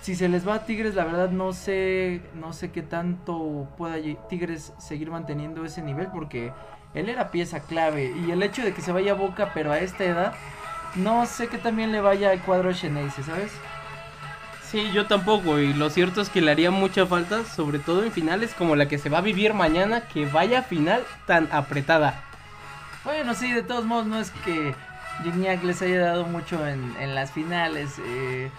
si 0.00 0.14
se 0.16 0.28
les 0.28 0.46
va 0.48 0.54
a 0.54 0.64
Tigres, 0.64 0.94
la 0.94 1.04
verdad 1.04 1.30
no 1.30 1.52
sé, 1.52 2.22
no 2.34 2.52
sé 2.52 2.70
qué 2.70 2.82
tanto 2.82 3.68
pueda 3.76 3.96
Tigres 4.28 4.72
seguir 4.78 5.10
manteniendo 5.10 5.64
ese 5.64 5.82
nivel 5.82 6.08
porque 6.12 6.52
él 6.94 7.08
era 7.08 7.30
pieza 7.30 7.60
clave 7.60 8.12
y 8.26 8.30
el 8.30 8.42
hecho 8.42 8.62
de 8.62 8.72
que 8.72 8.82
se 8.82 8.92
vaya 8.92 9.12
a 9.12 9.16
Boca, 9.16 9.50
pero 9.54 9.72
a 9.72 9.78
esta 9.78 10.04
edad, 10.04 10.34
no 10.94 11.26
sé 11.26 11.48
que 11.48 11.58
también 11.58 11.92
le 11.92 12.00
vaya 12.00 12.30
al 12.30 12.40
cuadro 12.40 12.72
Xeneize, 12.72 13.22
¿sabes? 13.22 13.52
Sí, 14.70 14.90
yo 14.92 15.06
tampoco 15.06 15.58
y 15.58 15.74
lo 15.74 15.90
cierto 15.90 16.20
es 16.20 16.30
que 16.30 16.40
le 16.40 16.52
haría 16.52 16.70
mucha 16.70 17.04
falta, 17.04 17.44
sobre 17.44 17.78
todo 17.78 18.04
en 18.04 18.12
finales 18.12 18.54
como 18.54 18.76
la 18.76 18.88
que 18.88 18.98
se 18.98 19.08
va 19.08 19.18
a 19.18 19.22
vivir 19.22 19.52
mañana, 19.52 20.02
que 20.02 20.26
vaya 20.26 20.60
a 20.60 20.62
final 20.62 21.02
tan 21.26 21.48
apretada. 21.52 22.22
Bueno, 23.04 23.34
sí, 23.34 23.52
de 23.52 23.62
todos 23.62 23.84
modos 23.84 24.06
no 24.06 24.20
es 24.20 24.30
que 24.44 24.74
Gignac 25.24 25.62
les 25.64 25.82
haya 25.82 26.00
dado 26.00 26.24
mucho 26.24 26.66
en, 26.66 26.94
en 27.00 27.14
las 27.14 27.32
finales. 27.32 27.98
Eh, 27.98 28.50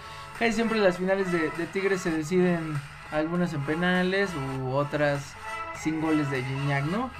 Siempre 0.50 0.80
las 0.80 0.98
finales 0.98 1.30
de, 1.30 1.50
Tigres 1.72 2.00
se 2.00 2.10
deciden 2.10 2.74
algunas 3.12 3.54
en 3.54 3.60
penales 3.62 4.28
u 4.60 4.72
otras 4.72 5.34
sin 5.80 6.00
goles 6.00 6.30
de 6.30 6.42
Gignac, 6.42 6.84
¿no? 6.86 7.10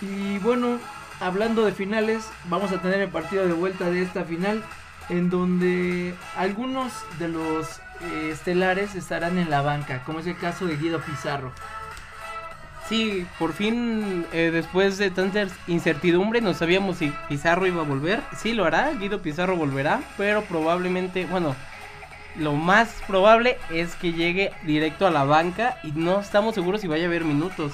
Y 0.00 0.38
bueno, 0.38 0.78
hablando 1.20 1.64
de 1.64 1.72
finales, 1.72 2.30
vamos 2.44 2.70
a 2.70 2.80
tener 2.80 3.00
el 3.00 3.08
partido 3.08 3.46
de 3.46 3.52
vuelta 3.52 3.90
de 3.90 4.02
esta 4.02 4.24
final 4.24 4.62
en 5.08 5.28
donde 5.28 6.14
algunos 6.36 6.92
de 7.18 7.28
los 7.28 7.80
eh, 8.00 8.30
estelares 8.32 8.94
estarán 8.94 9.38
en 9.38 9.50
la 9.50 9.60
banca, 9.60 10.04
como 10.04 10.20
es 10.20 10.26
el 10.26 10.36
caso 10.36 10.66
de 10.66 10.76
Guido 10.76 11.00
Pizarro. 11.00 11.52
Sí, 12.88 13.26
por 13.38 13.52
fin, 13.52 14.24
eh, 14.32 14.50
después 14.52 14.98
de 14.98 15.10
tanta 15.10 15.46
incertidumbre, 15.66 16.40
no 16.40 16.54
sabíamos 16.54 16.98
si 16.98 17.12
Pizarro 17.28 17.66
iba 17.66 17.82
a 17.82 17.84
volver. 17.84 18.22
Sí, 18.36 18.54
lo 18.54 18.64
hará, 18.64 18.92
Guido 18.92 19.20
Pizarro 19.20 19.56
volverá, 19.56 20.00
pero 20.16 20.42
probablemente, 20.44 21.26
bueno, 21.26 21.54
lo 22.38 22.54
más 22.54 22.88
probable 23.06 23.58
es 23.70 23.94
que 23.96 24.12
llegue 24.12 24.52
directo 24.62 25.06
a 25.06 25.10
la 25.10 25.24
banca 25.24 25.78
y 25.82 25.92
no 25.92 26.20
estamos 26.20 26.54
seguros 26.54 26.80
si 26.80 26.86
vaya 26.86 27.04
a 27.04 27.08
haber 27.08 27.24
minutos. 27.24 27.72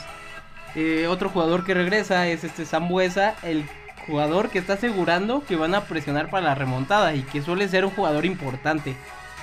Eh, 0.74 1.06
otro 1.08 1.28
jugador 1.28 1.64
que 1.64 1.74
regresa 1.74 2.26
es 2.26 2.44
este 2.44 2.66
Zambuesa, 2.66 3.34
el 3.42 3.68
jugador 4.06 4.50
que 4.50 4.58
está 4.58 4.74
asegurando 4.74 5.44
que 5.46 5.56
van 5.56 5.74
a 5.74 5.82
presionar 5.82 6.30
para 6.30 6.46
la 6.46 6.54
remontada 6.54 7.14
y 7.14 7.22
que 7.22 7.42
suele 7.42 7.68
ser 7.68 7.84
un 7.84 7.92
jugador 7.92 8.24
importante. 8.24 8.96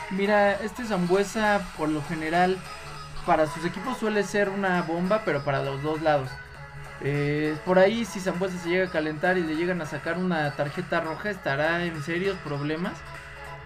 Mira, 0.09 0.53
este 0.53 0.83
Zambuesa 0.85 1.61
por 1.77 1.89
lo 1.89 2.03
general 2.03 2.57
para 3.25 3.47
sus 3.47 3.63
equipos 3.63 3.97
suele 3.97 4.23
ser 4.23 4.49
una 4.49 4.81
bomba, 4.81 5.21
pero 5.23 5.43
para 5.43 5.63
los 5.63 5.81
dos 5.83 6.01
lados. 6.01 6.29
Eh, 7.03 7.55
por 7.65 7.79
ahí 7.79 8.05
si 8.05 8.19
Zambuesa 8.19 8.57
se 8.57 8.69
llega 8.69 8.87
a 8.87 8.91
calentar 8.91 9.37
y 9.37 9.43
le 9.43 9.55
llegan 9.55 9.81
a 9.81 9.85
sacar 9.85 10.17
una 10.17 10.51
tarjeta 10.55 10.99
roja 10.99 11.29
estará 11.29 11.83
en 11.85 12.03
serios 12.03 12.37
problemas 12.43 12.93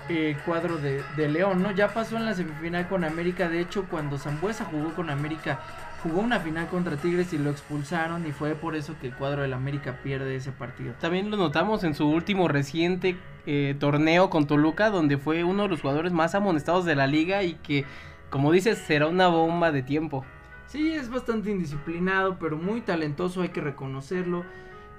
eh, 0.10 0.38
cuadro 0.46 0.78
de, 0.78 1.04
León, 1.30 1.64
¿no? 1.64 1.72
Ya 1.72 1.88
pasó 1.88 2.18
en 2.18 2.26
la 2.26 2.34
semifinal 2.34 2.88
con 2.88 3.04
América, 3.04 3.50
de 3.50 3.60
hecho 3.60 3.86
cuando 3.90 4.18
Zambuesa 4.18 4.66
jugó 4.66 4.94
con 4.94 5.10
América, 5.10 5.60
jugó 6.04 6.22
una 6.22 6.40
final 6.40 6.68
contra 6.68 6.96
Tigres 6.96 7.34
y 7.34 7.40
lo 7.40 7.50
expulsaron 7.50 8.28
y 8.28 8.32
fue 8.32 8.54
por 8.54 8.76
eso 8.76 8.96
que 9.02 9.08
el 9.08 9.16
cuadro 9.16 9.42
del 9.42 9.54
América 9.54 10.00
pierde 10.04 10.36
ese 10.36 10.52
partido. 10.52 10.94
También 11.00 11.32
lo 11.32 11.38
notamos 11.38 11.84
en 11.84 11.96
su 11.96 12.08
último 12.08 12.48
reciente 12.48 13.18
eh, 13.48 13.76
torneo 13.80 14.30
con 14.30 14.46
Toluca, 14.46 14.92
donde 14.92 15.18
fue 15.18 15.44
uno 15.44 15.64
de 15.64 15.70
los 15.70 15.82
jugadores 15.82 16.14
más 16.14 16.36
amonestados 16.36 16.86
de 16.86 16.96
la 16.96 17.08
liga 17.08 17.42
y 17.42 17.56
que, 17.56 17.86
como 18.30 18.52
dices, 18.52 18.78
será 18.78 19.08
una 19.08 19.28
bomba 19.28 19.72
de 19.72 19.82
tiempo. 19.82 20.24
Sí, 20.68 20.94
es 20.94 21.10
bastante 21.10 21.50
indisciplinado, 21.52 22.38
pero 22.38 22.58
muy 22.58 22.82
talentoso, 22.82 23.42
hay 23.42 23.50
que 23.50 23.62
reconocerlo. 23.62 24.44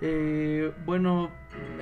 Eh, 0.00 0.72
bueno, 0.84 1.30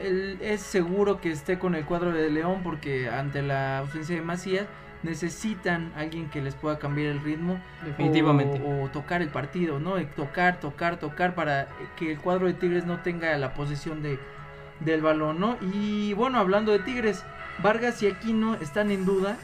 él 0.06 0.38
es 0.40 0.60
seguro 0.60 1.20
que 1.20 1.30
esté 1.30 1.58
con 1.58 1.74
el 1.74 1.84
cuadro 1.84 2.12
de 2.12 2.30
León 2.30 2.60
porque 2.62 3.08
ante 3.08 3.42
la 3.42 3.78
ausencia 3.78 4.14
de 4.16 4.22
Macías 4.22 4.66
necesitan 5.02 5.92
alguien 5.96 6.30
que 6.30 6.40
les 6.40 6.54
pueda 6.54 6.78
cambiar 6.78 7.08
el 7.08 7.20
ritmo 7.20 7.60
definitivamente 7.84 8.62
o, 8.64 8.88
tocar 8.88 9.20
el 9.20 9.28
partido, 9.28 9.78
¿no? 9.78 9.96
Tocar, 10.16 10.60
tocar, 10.60 10.98
tocar 10.98 11.34
para 11.34 11.68
que 11.96 12.12
el 12.12 12.18
cuadro 12.18 12.46
de 12.46 12.54
Tigres 12.54 12.86
no 12.86 13.00
tenga 13.00 13.36
la 13.36 13.54
posesión 13.54 14.02
de 14.02 14.18
del 14.80 15.02
balón, 15.02 15.38
¿no? 15.38 15.56
Y 15.72 16.14
bueno, 16.14 16.38
hablando 16.38 16.72
de 16.72 16.80
Tigres, 16.80 17.24
Vargas 17.62 18.02
y 18.02 18.08
Aquino 18.08 18.54
están 18.56 18.90
en 18.90 19.04
duda 19.04 19.38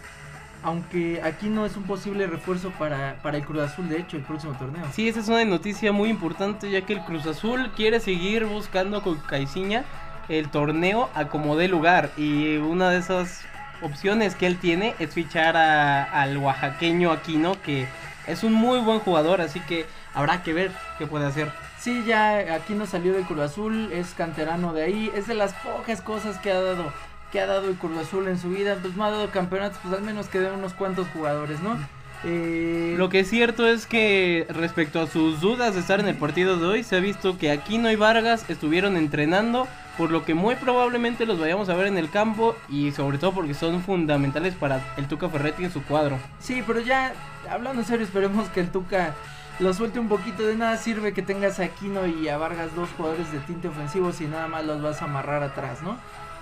aunque 0.63 1.23
aquí 1.23 1.49
no 1.49 1.65
es 1.65 1.77
un 1.77 1.85
posible 1.85 2.27
refuerzo 2.27 2.71
para, 2.79 3.17
el 3.33 3.45
Cruz 3.45 3.63
Azul, 3.63 3.89
de 3.89 3.99
hecho, 3.99 4.17
el 4.17 4.23
próximo 4.23 4.53
torneo. 4.55 4.85
Sí, 4.93 5.09
esa 5.09 5.21
es 5.21 5.29
una 5.29 5.45
noticia 5.45 5.93
muy 5.93 6.11
importante, 6.11 6.71
ya 6.71 6.83
que 6.83 6.93
el 6.93 7.01
Cruz 7.01 7.27
Azul 7.27 7.71
quiere 7.75 8.01
seguir 8.01 8.45
buscando 8.45 9.03
con 9.03 9.17
Caiciña 9.17 9.85
el 10.29 10.49
torneo 10.51 11.09
a 11.15 11.27
como 11.29 11.57
dé 11.57 11.69
lugar. 11.69 12.11
Y 12.17 12.57
una 12.57 12.91
de 12.91 12.99
esas 12.99 13.43
opciones 13.83 14.35
que 14.35 14.47
él 14.47 14.59
tiene 14.59 14.95
es 14.99 15.13
fichar 15.13 15.57
al 15.57 16.37
oaxaqueño 16.37 17.13
Aquino, 17.13 17.61
que 17.63 17.87
es 18.27 18.45
un 18.45 18.53
muy 18.53 18.81
buen 18.81 19.01
jugador, 19.01 19.41
así 19.41 19.61
que 19.61 19.87
habrá 20.15 20.43
que 20.43 20.53
ver 20.53 20.73
qué 20.99 21.07
puede 21.07 21.27
hacer. 21.27 21.51
Sí, 21.79 22.05
ya 22.07 22.55
Aquino 22.55 22.87
salió 22.87 23.13
del 23.15 23.25
Cruz 23.25 23.41
Azul, 23.41 23.91
es 23.93 24.13
canterano 24.15 24.73
de 24.73 24.83
ahí, 24.83 25.11
es 25.15 25.27
de 25.27 25.35
las 25.35 25.55
pocas 25.55 26.03
cosas 26.03 26.39
que 26.39 26.53
ha 26.53 26.61
dado 26.61 26.93
que 27.33 27.41
ha 27.41 27.47
dado 27.47 27.69
el 27.69 27.77
Cruz 27.77 27.97
Azul 27.97 28.27
en 28.27 28.39
su 28.39 28.51
vida, 28.51 28.77
pues 28.83 28.97
me 28.97 29.05
ha 29.05 29.11
dado 29.11 29.31
campeonatos, 29.31 29.79
pues 29.83 29.95
al 29.95 30.03
menos 30.03 30.27
quedan 30.27 30.55
unos 30.55 30.73
cuantos 30.75 31.07
jugadores, 31.13 31.61
¿no? 31.61 31.79
Eh... 32.25 32.95
Lo 32.99 33.09
que 33.09 33.21
es 33.21 33.31
cierto 33.31 33.67
es 33.67 33.87
que 33.87 34.47
respecto 34.51 35.01
a 35.01 35.07
sus 35.07 35.41
dudas 35.41 35.75
de 35.75 35.81
estar 35.81 36.01
en 36.01 36.09
el 36.09 36.17
partido 36.17 36.57
de 36.57 36.67
hoy, 36.67 36.83
se 36.83 36.97
ha 36.97 37.01
visto 37.01 37.39
que 37.39 37.51
Aquino 37.51 37.91
y 37.91 37.97
Vargas 37.97 38.49
estuvieron 38.49 38.97
entrenando, 38.97 39.67
por 39.97 40.11
lo 40.11 40.25
que 40.25 40.35
muy 40.35 40.55
probablemente 40.57 41.27
los 41.27 41.39
vayamos 41.39 41.69
a 41.69 41.75
ver 41.75 41.87
en 41.87 41.99
el 41.99 42.11
campo 42.11 42.57
y 42.69 42.93
sobre 42.93 43.19
todo 43.19 43.33
porque 43.33 43.55
son 43.55 43.83
fundamentales 43.83 44.55
para 44.55 44.95
el 44.97 45.07
Tuca 45.09 45.29
Ferretti 45.29 45.65
en 45.65 45.73
su 45.73 45.83
cuadro. 45.83 46.19
Sí, 46.39 46.63
pero 46.67 46.81
ya 46.81 47.15
hablando 47.49 47.81
en 47.81 47.87
serio, 47.87 48.05
esperemos 48.05 48.49
que 48.51 48.61
el 48.61 48.71
Tuca 48.71 49.15
lo 49.59 49.73
suelte 49.75 49.99
un 49.99 50.09
poquito. 50.09 50.43
De 50.43 50.57
nada 50.57 50.77
sirve 50.77 51.13
que 51.13 51.23
tengas 51.23 51.61
a 51.61 51.65
Aquino 51.65 52.07
y 52.07 52.29
a 52.29 52.39
Vargas 52.39 52.75
dos 52.75 52.89
jugadores 52.97 53.31
de 53.33 53.39
tinte 53.41 53.69
ofensivo 53.69 54.13
si 54.13 54.25
nada 54.25 54.49
más 54.49 54.65
los 54.65 54.83
vas 54.83 55.03
a 55.03 55.05
amarrar 55.05 55.43
atrás, 55.43 55.83
¿no? 55.83 55.99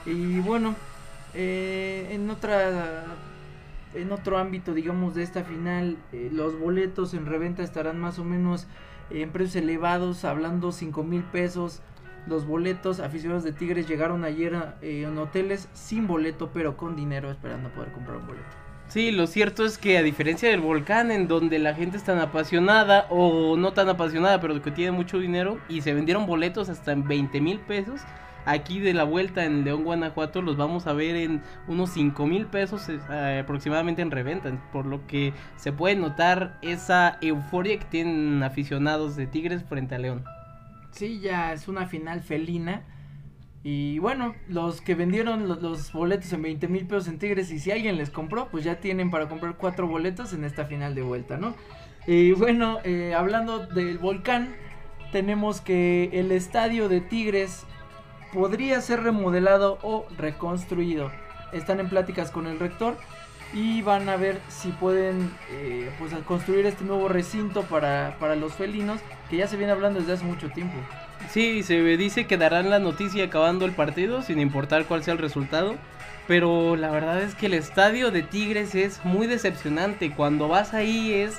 Y 0.07 0.39
bueno, 0.41 0.75
eh, 1.35 2.09
en 2.13 2.31
otra 2.31 3.05
en 3.95 4.13
otro 4.13 4.39
ámbito, 4.39 4.75
digamos, 4.75 5.15
de 5.15 5.23
esta 5.23 5.45
final, 5.45 5.97
eh, 6.13 6.31
los 6.33 6.59
boletos 6.59 7.15
en 7.15 7.27
reventa 7.27 7.63
estarán 7.63 8.01
más 8.01 8.19
o 8.19 8.25
menos 8.25 8.67
en 9.11 9.31
precios 9.31 9.57
elevados, 9.57 10.25
hablando 10.25 10.73
5 10.73 11.03
mil 11.05 11.23
pesos. 11.23 11.81
Los 12.27 12.47
boletos, 12.47 13.01
aficionados 13.01 13.45
de 13.45 13.53
Tigres 13.53 13.89
llegaron 13.89 14.25
ayer 14.25 14.55
eh, 14.83 15.05
en 15.07 15.17
hoteles 15.17 15.69
sin 15.73 16.07
boleto, 16.07 16.51
pero 16.53 16.77
con 16.77 16.95
dinero, 16.95 17.31
esperando 17.31 17.71
poder 17.71 17.93
comprar 17.93 18.19
un 18.19 18.27
boleto. 18.27 18.47
Sí, 18.89 19.11
lo 19.11 19.27
cierto 19.27 19.67
es 19.67 19.77
que 19.77 19.99
a 19.99 20.03
diferencia 20.03 20.49
del 20.49 20.61
volcán, 20.61 21.11
en 21.11 21.29
donde 21.29 21.59
la 21.59 21.75
gente 21.75 21.99
es 21.99 22.05
tan 22.05 22.19
apasionada, 22.19 23.07
o 23.11 23.57
no 23.57 23.73
tan 23.73 23.89
apasionada, 23.89 24.41
pero 24.41 24.61
que 24.63 24.71
tiene 24.71 24.93
mucho 24.93 25.19
dinero, 25.19 25.59
y 25.69 25.83
se 25.83 25.93
vendieron 25.93 26.27
boletos 26.27 26.69
hasta 26.71 26.93
en 26.93 27.07
20 27.07 27.41
mil 27.41 27.59
pesos, 27.61 28.01
aquí 28.45 28.81
de 28.81 28.95
la 28.95 29.05
vuelta 29.05 29.45
en 29.45 29.65
León, 29.65 29.85
Guanajuato, 29.85 30.43
los 30.43 30.57
vamos 30.57 30.87
a 30.87 30.93
ver 30.93 31.17
en 31.17 31.43
unos 31.67 31.91
5 31.91 32.27
mil 32.27 32.47
pesos 32.47 32.89
eh, 32.89 33.41
aproximadamente 33.43 34.03
en 34.03 34.11
reventa, 34.11 34.51
por 34.73 34.87
lo 34.87 35.07
que 35.07 35.33
se 35.57 35.73
puede 35.73 35.97
notar 35.97 36.59
esa 36.63 37.19
euforia 37.21 37.79
que 37.79 37.85
tienen 37.87 38.43
aficionados 38.43 39.17
de 39.17 39.27
Tigres 39.27 39.63
frente 39.65 39.95
a 39.95 39.99
León. 39.99 40.25
Sí, 40.91 41.21
ya 41.21 41.53
es 41.53 41.69
una 41.69 41.87
final 41.87 42.21
felina. 42.21 42.83
Y 43.65 43.99
bueno, 43.99 44.35
los 44.49 44.81
que 44.81 44.95
vendieron 44.95 45.49
los, 45.49 45.93
boletos 45.93 46.33
en 46.33 46.43
20 46.43 46.69
mil 46.69 46.87
pesos 46.87 47.09
en 47.09 47.19
Tigres 47.19 47.51
y 47.51 47.59
si 47.59 47.71
alguien 47.71 47.97
les 47.97 48.09
compró, 48.09 48.49
pues 48.49 48.65
ya 48.65 48.77
tienen 48.77 49.11
para 49.11 49.29
comprar 49.29 49.57
cuatro 49.57 49.87
boletos 49.87 50.33
en 50.33 50.45
esta 50.45 50.65
final 50.65 50.95
de 50.95 51.03
vuelta, 51.03 51.37
¿no? 51.37 51.55
Y 52.07 52.33
bueno, 52.33 52.79
eh, 52.85 53.15
hablando 53.15 53.67
del 53.67 53.99
volcán, 53.99 54.55
tenemos 55.13 55.61
que 55.61 56.11
el 56.13 56.33
estadio 56.33 56.89
de 56.89 57.01
Tigres 57.01 57.67
podría 58.33 58.81
ser 58.81 59.03
remodelado 59.03 59.79
o 59.83 60.07
reconstruido. 60.17 61.11
Están 61.53 61.81
en 61.81 61.89
pláticas 61.89 62.31
con 62.31 62.47
el 62.47 62.59
rector 62.59 62.97
y 63.53 63.81
van 63.83 64.09
a 64.09 64.17
ver 64.17 64.41
si 64.49 64.69
pueden 64.69 65.31
eh, 65.51 65.91
pues 65.99 66.13
construir 66.27 66.67
este 66.67 66.85
nuevo 66.85 67.09
recinto 67.09 67.63
para, 67.63 68.17
para 68.21 68.37
los 68.37 68.53
felinos 68.53 69.01
que 69.31 69.39
ya 69.39 69.47
se 69.47 69.57
viene 69.57 69.73
hablando 69.73 70.01
desde 70.01 70.15
hace 70.15 70.25
mucho 70.25 70.51
tiempo. 70.51 70.77
Sí, 71.31 71.63
se 71.63 71.81
dice 71.97 72.27
que 72.27 72.37
darán 72.37 72.71
la 72.71 72.79
noticia 72.79 73.25
acabando 73.25 73.65
el 73.65 73.73
partido, 73.73 74.23
sin 74.23 74.41
importar 74.41 74.85
cuál 74.85 75.03
sea 75.03 75.15
el 75.15 75.19
resultado. 75.19 75.77
Pero 76.27 76.77
la 76.77 76.91
verdad 76.91 77.23
es 77.23 77.35
que 77.35 77.47
el 77.47 77.55
estadio 77.55 78.11
de 78.11 78.23
Tigres 78.23 78.75
es 78.75 79.03
muy 79.05 79.27
decepcionante. 79.27 80.13
Cuando 80.13 80.47
vas 80.49 80.75
ahí 80.75 81.13
es. 81.13 81.39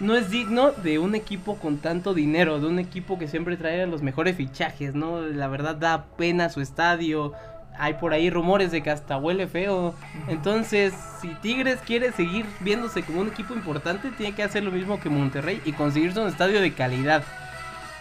No 0.00 0.16
es 0.16 0.30
digno 0.30 0.72
de 0.72 0.98
un 0.98 1.14
equipo 1.14 1.56
con 1.56 1.76
tanto 1.76 2.14
dinero, 2.14 2.58
de 2.58 2.66
un 2.66 2.78
equipo 2.78 3.18
que 3.18 3.28
siempre 3.28 3.58
trae 3.58 3.86
los 3.86 4.00
mejores 4.00 4.34
fichajes, 4.34 4.94
¿no? 4.94 5.20
La 5.20 5.46
verdad 5.46 5.76
da 5.76 6.06
pena 6.16 6.48
su 6.48 6.62
estadio. 6.62 7.34
Hay 7.78 7.94
por 7.94 8.14
ahí 8.14 8.30
rumores 8.30 8.70
de 8.70 8.82
que 8.82 8.90
hasta 8.90 9.18
huele 9.18 9.46
feo. 9.46 9.94
Entonces, 10.28 10.94
si 11.20 11.28
Tigres 11.42 11.80
quiere 11.84 12.12
seguir 12.12 12.46
viéndose 12.60 13.02
como 13.02 13.20
un 13.20 13.28
equipo 13.28 13.52
importante, 13.52 14.10
tiene 14.10 14.34
que 14.34 14.42
hacer 14.42 14.64
lo 14.64 14.70
mismo 14.70 14.98
que 14.98 15.10
Monterrey 15.10 15.60
y 15.66 15.72
conseguirse 15.72 16.18
un 16.18 16.28
estadio 16.28 16.62
de 16.62 16.72
calidad. 16.72 17.22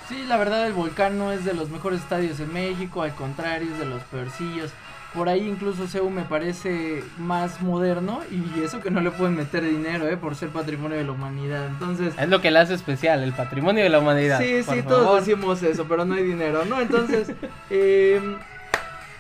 Sí, 0.08 0.24
la 0.28 0.38
verdad 0.38 0.66
el 0.66 0.74
Volcán 0.74 1.18
no 1.18 1.34
es 1.34 1.44
de 1.44 1.54
los 1.54 1.70
mejores 1.70 2.00
estadios 2.00 2.40
en 2.40 2.52
México, 2.54 3.02
al 3.02 3.14
contrario 3.14 3.72
es 3.74 3.78
de 3.78 3.86
los 3.86 4.02
peorcillos. 4.04 4.72
Por 5.14 5.28
ahí 5.28 5.48
incluso 5.48 5.88
CEU 5.88 6.10
me 6.12 6.22
parece 6.22 7.04
más 7.18 7.62
moderno 7.62 8.22
y 8.30 8.64
eso 8.64 8.80
que 8.80 8.92
no 8.92 9.02
le 9.02 9.10
pueden 9.10 9.36
meter 9.36 9.64
dinero, 9.64 10.08
¿eh? 10.08 10.18
Por 10.18 10.36
ser 10.36 10.50
patrimonio 10.50 10.98
de 10.98 11.04
la 11.04 11.14
humanidad. 11.14 11.66
Entonces... 11.66 12.14
Es 12.20 12.30
lo 12.30 12.42
que 12.42 12.52
le 12.52 12.60
hace 12.60 12.76
especial, 12.76 13.24
el 13.24 13.34
patrimonio 13.34 13.84
de 13.84 13.90
la 13.90 14.00
humanidad. 14.00 14.40
Sí, 14.40 14.62
sí, 14.62 14.84
todos 14.84 15.26
decimos 15.26 15.64
eso, 15.64 15.86
pero 15.90 16.06
no 16.06 16.14
hay 16.14 16.24
dinero, 16.24 16.64
¿no? 16.66 16.80
Entonces, 16.80 17.32
eh, 17.72 18.22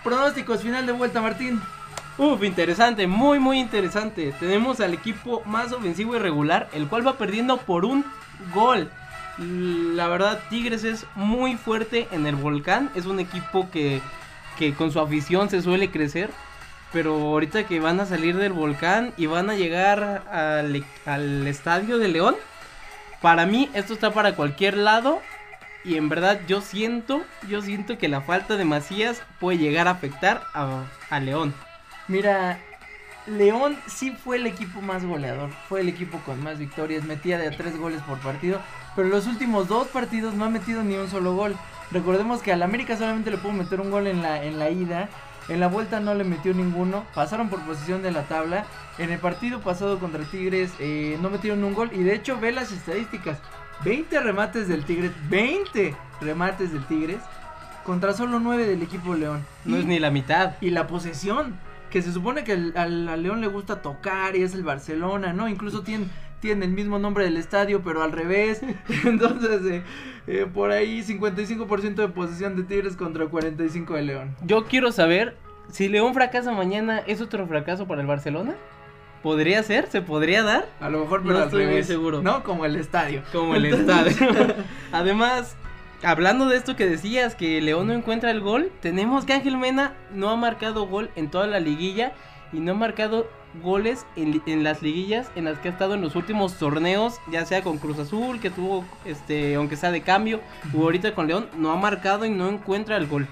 pronósticos, 0.03 0.61
final 0.61 0.85
de 0.85 0.91
vuelta, 0.91 1.21
Martín. 1.21 1.59
Uf, 2.19 2.43
interesante, 2.43 3.07
muy, 3.07 3.39
muy 3.39 3.59
interesante. 3.59 4.33
Tenemos 4.39 4.81
al 4.81 4.93
equipo 4.93 5.41
más 5.45 5.71
ofensivo 5.71 6.15
y 6.15 6.19
regular, 6.19 6.69
el 6.73 6.87
cual 6.87 7.07
va 7.07 7.17
perdiendo 7.17 7.57
por 7.57 7.85
un 7.85 8.05
gol. 8.53 8.91
La 9.39 10.07
verdad, 10.07 10.41
Tigres 10.49 10.83
es 10.83 11.05
muy 11.15 11.55
fuerte 11.55 12.09
en 12.11 12.27
el 12.27 12.35
volcán. 12.35 12.91
Es 12.93 13.05
un 13.05 13.21
equipo 13.21 13.71
que, 13.71 14.01
con 14.77 14.91
su 14.91 14.99
afición 14.99 15.49
se 15.49 15.61
suele 15.61 15.91
crecer. 15.91 16.29
Pero 16.91 17.13
ahorita 17.13 17.65
que 17.65 17.79
van 17.79 17.99
a 17.99 18.05
salir 18.07 18.35
del 18.35 18.51
volcán 18.51 19.13
y 19.15 19.27
van 19.27 19.49
a 19.49 19.55
llegar 19.55 20.23
al, 20.31 20.83
al 21.05 21.47
estadio 21.47 21.99
de 21.99 22.07
León, 22.07 22.35
para 23.21 23.45
mí 23.45 23.69
esto 23.73 23.93
está 23.93 24.11
para 24.11 24.35
cualquier 24.35 24.75
lado. 24.75 25.21
Y 25.85 25.95
en 25.95 26.09
verdad 26.09 26.41
yo 26.47 26.61
siento, 26.61 27.21
yo 27.47 27.61
siento 27.61 27.97
que 27.97 28.09
la 28.09 28.21
falta 28.21 28.57
de 28.57 28.65
Macías 28.65 29.21
puede 29.39 29.59
llegar 29.59 29.87
a 29.87 29.91
afectar 29.91 30.41
a, 30.53 30.83
a 31.09 31.19
León. 31.19 31.53
Mira, 32.07 32.57
León 33.27 33.77
sí 33.87 34.11
fue 34.11 34.37
el 34.37 34.47
equipo 34.47 34.81
más 34.81 35.05
goleador, 35.05 35.51
fue 35.69 35.81
el 35.81 35.89
equipo 35.89 36.19
con 36.25 36.43
más 36.43 36.57
victorias, 36.57 37.03
metía 37.03 37.37
de 37.37 37.47
a 37.47 37.51
tres 37.51 37.77
goles 37.77 38.01
por 38.01 38.17
partido, 38.17 38.59
pero 38.95 39.07
los 39.07 39.27
últimos 39.27 39.67
dos 39.67 39.87
partidos 39.87 40.33
no 40.33 40.45
ha 40.45 40.49
metido 40.49 40.83
ni 40.83 40.95
un 40.95 41.07
solo 41.07 41.35
gol. 41.35 41.55
Recordemos 41.91 42.41
que 42.41 42.51
al 42.51 42.61
América 42.61 42.97
solamente 42.97 43.31
le 43.31 43.37
pudo 43.37 43.53
meter 43.53 43.81
un 43.81 43.89
gol 43.89 44.07
en 44.07 44.21
la, 44.21 44.43
en 44.43 44.59
la 44.59 44.69
ida, 44.69 45.09
en 45.49 45.59
la 45.59 45.67
vuelta 45.67 45.99
no 45.99 46.13
le 46.13 46.23
metió 46.23 46.53
ninguno, 46.53 47.05
pasaron 47.15 47.49
por 47.49 47.61
posición 47.61 48.03
de 48.03 48.11
la 48.11 48.23
tabla. 48.23 48.65
En 48.99 49.11
el 49.11 49.19
partido 49.19 49.59
pasado 49.61 49.99
contra 49.99 50.23
Tigres 50.23 50.71
eh, 50.79 51.17
no 51.21 51.31
metieron 51.31 51.63
un 51.63 51.73
gol 51.73 51.89
y 51.91 52.03
de 52.03 52.13
hecho 52.13 52.39
ve 52.39 52.51
las 52.51 52.71
estadísticas, 52.71 53.39
20 53.83 54.19
remates 54.19 54.67
del 54.67 54.85
Tigres, 54.85 55.11
20 55.29 55.95
remates 56.21 56.71
del 56.71 56.85
Tigres 56.85 57.19
contra 57.83 58.13
solo 58.13 58.39
9 58.39 58.67
del 58.67 58.83
equipo 58.83 59.15
León. 59.15 59.43
No 59.65 59.77
es 59.77 59.85
ni 59.85 59.97
la 59.97 60.11
mitad. 60.11 60.53
Y 60.61 60.69
la 60.69 60.85
posesión, 60.85 61.55
que 61.89 62.03
se 62.03 62.13
supone 62.13 62.43
que 62.43 62.71
al, 62.75 63.23
León 63.23 63.41
le 63.41 63.47
gusta 63.47 63.81
tocar 63.81 64.35
y 64.35 64.43
es 64.43 64.53
el 64.53 64.63
Barcelona, 64.63 65.33
¿no? 65.33 65.47
Incluso 65.47 65.81
tiene, 65.81 66.05
tiene 66.39 66.65
el 66.65 66.71
mismo 66.71 66.99
nombre 66.99 67.23
del 67.23 67.37
estadio, 67.37 67.81
pero 67.83 68.03
al 68.03 68.11
revés. 68.11 68.61
Entonces, 69.05 69.61
eh, 69.65 69.83
eh, 70.27 70.47
por 70.51 70.71
ahí 70.71 71.01
55% 71.01 71.95
de 71.95 72.07
posesión 72.09 72.55
de 72.55 72.63
Tigres 72.63 72.95
contra 72.95 73.25
45% 73.25 73.93
de 73.93 74.01
León. 74.01 74.35
Yo 74.45 74.65
quiero 74.65 74.91
saber 74.91 75.35
si 75.71 75.87
León 75.87 76.13
fracasa 76.13 76.51
mañana, 76.51 76.99
¿es 76.99 77.21
otro 77.21 77.45
fracaso 77.47 77.87
para 77.87 78.01
el 78.01 78.07
Barcelona? 78.07 78.55
¿Podría 79.21 79.61
ser? 79.63 79.87
¿Se 79.87 80.01
podría 80.01 80.43
dar? 80.43 80.67
A 80.79 80.89
lo 80.89 80.99
mejor, 80.99 81.21
pero 81.23 81.39
no 81.39 81.43
estoy 81.45 81.67
muy 81.67 81.83
seguro. 81.83 82.21
No, 82.21 82.43
como 82.43 82.65
el 82.65 82.75
estadio. 82.75 83.21
Como 83.31 83.55
el 83.55 83.65
estadio. 83.65 84.15
Además, 84.91 85.57
hablando 86.03 86.47
de 86.47 86.57
esto 86.57 86.75
que 86.75 86.85
decías, 86.85 87.35
que 87.35 87.61
León 87.61 87.87
no 87.87 87.93
encuentra 87.93 88.31
el 88.31 88.39
gol, 88.39 88.71
tenemos 88.81 89.25
que 89.25 89.33
Ángel 89.33 89.57
Mena 89.57 89.93
no 90.13 90.29
ha 90.29 90.37
marcado 90.37 90.87
gol 90.87 91.09
en 91.15 91.29
toda 91.29 91.47
la 91.47 91.59
liguilla 91.59 92.13
y 92.53 92.59
no 92.59 92.71
ha 92.71 92.75
marcado 92.75 93.27
goles 93.63 94.05
en, 94.15 94.63
las 94.63 94.81
liguillas 94.81 95.31
en 95.35 95.45
las 95.45 95.59
que 95.59 95.69
ha 95.69 95.71
estado 95.71 95.93
en 95.93 96.01
los 96.01 96.15
últimos 96.15 96.57
torneos, 96.57 97.19
ya 97.31 97.45
sea 97.45 97.61
con 97.61 97.77
Cruz 97.77 97.99
Azul, 97.99 98.39
que 98.39 98.49
tuvo, 98.49 98.85
este, 99.05 99.55
aunque 99.55 99.75
sea 99.75 99.91
de 99.91 100.01
cambio, 100.01 100.39
o 100.75 100.83
ahorita 100.83 101.15
con 101.15 101.27
León, 101.27 101.49
no 101.57 101.71
ha 101.71 101.75
marcado 101.75 102.25
y 102.25 102.29
no 102.29 102.49
encuentra 102.49 102.97
el 102.97 103.07
gol. 103.07 103.27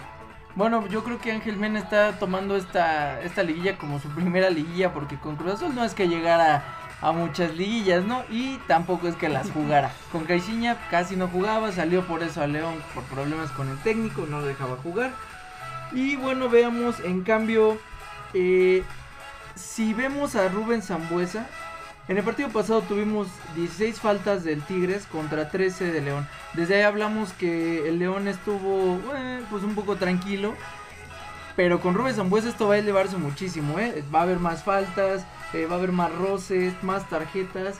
Bueno, 0.55 0.87
yo 0.87 1.03
creo 1.03 1.19
que 1.19 1.31
Ángel 1.31 1.57
Mena 1.57 1.79
está 1.79 2.17
tomando 2.17 2.55
esta, 2.55 3.21
esta 3.21 3.43
liguilla 3.43 3.77
como 3.77 3.99
su 3.99 4.09
primera 4.09 4.49
liguilla, 4.49 4.91
porque 4.91 5.15
con 5.17 5.35
Cruz 5.35 5.53
Azul 5.53 5.75
no 5.75 5.83
es 5.83 5.93
que 5.93 6.07
llegara 6.07 6.63
a 7.01 7.11
muchas 7.11 7.55
liguillas, 7.55 8.03
¿no? 8.05 8.23
Y 8.29 8.57
tampoco 8.67 9.07
es 9.07 9.15
que 9.15 9.29
las 9.29 9.51
jugara. 9.51 9.91
Con 10.11 10.25
Caixinha 10.25 10.77
casi 10.89 11.15
no 11.15 11.27
jugaba, 11.27 11.71
salió 11.71 12.01
por 12.07 12.23
eso 12.23 12.41
a 12.41 12.47
León 12.47 12.75
por 12.93 13.03
problemas 13.03 13.51
con 13.51 13.69
el 13.69 13.77
técnico, 13.79 14.25
no 14.27 14.39
lo 14.39 14.47
dejaba 14.47 14.77
jugar. 14.77 15.11
Y 15.91 16.15
bueno, 16.15 16.49
veamos 16.49 16.99
en 17.01 17.21
cambio, 17.23 17.77
eh, 18.33 18.83
si 19.57 19.93
vemos 19.93 20.35
a 20.35 20.47
Rubén 20.47 20.81
Zambuesa, 20.81 21.47
en 22.07 22.17
el 22.17 22.23
partido 22.23 22.49
pasado 22.49 22.81
tuvimos 22.81 23.27
16 23.55 23.99
faltas 23.99 24.43
del 24.43 24.61
Tigres 24.61 25.05
contra 25.07 25.49
13 25.49 25.91
de 25.91 26.01
León. 26.01 26.27
Desde 26.53 26.75
ahí 26.75 26.81
hablamos 26.83 27.33
que 27.33 27.89
el 27.89 27.99
León 27.99 28.27
estuvo 28.27 29.01
eh, 29.15 29.41
pues 29.49 29.63
un 29.63 29.75
poco 29.75 29.97
tranquilo. 29.97 30.53
Pero 31.57 31.81
con 31.81 31.95
Rubén 31.95 32.13
Zambuesa 32.13 32.49
esto 32.49 32.67
va 32.67 32.75
a 32.75 32.77
elevarse 32.77 33.17
muchísimo, 33.17 33.79
¿eh? 33.79 34.03
Va 34.13 34.19
a 34.19 34.23
haber 34.23 34.39
más 34.39 34.63
faltas, 34.63 35.25
eh, 35.53 35.65
va 35.65 35.75
a 35.75 35.77
haber 35.79 35.91
más 35.91 36.13
roces, 36.13 36.73
más 36.83 37.09
tarjetas, 37.09 37.77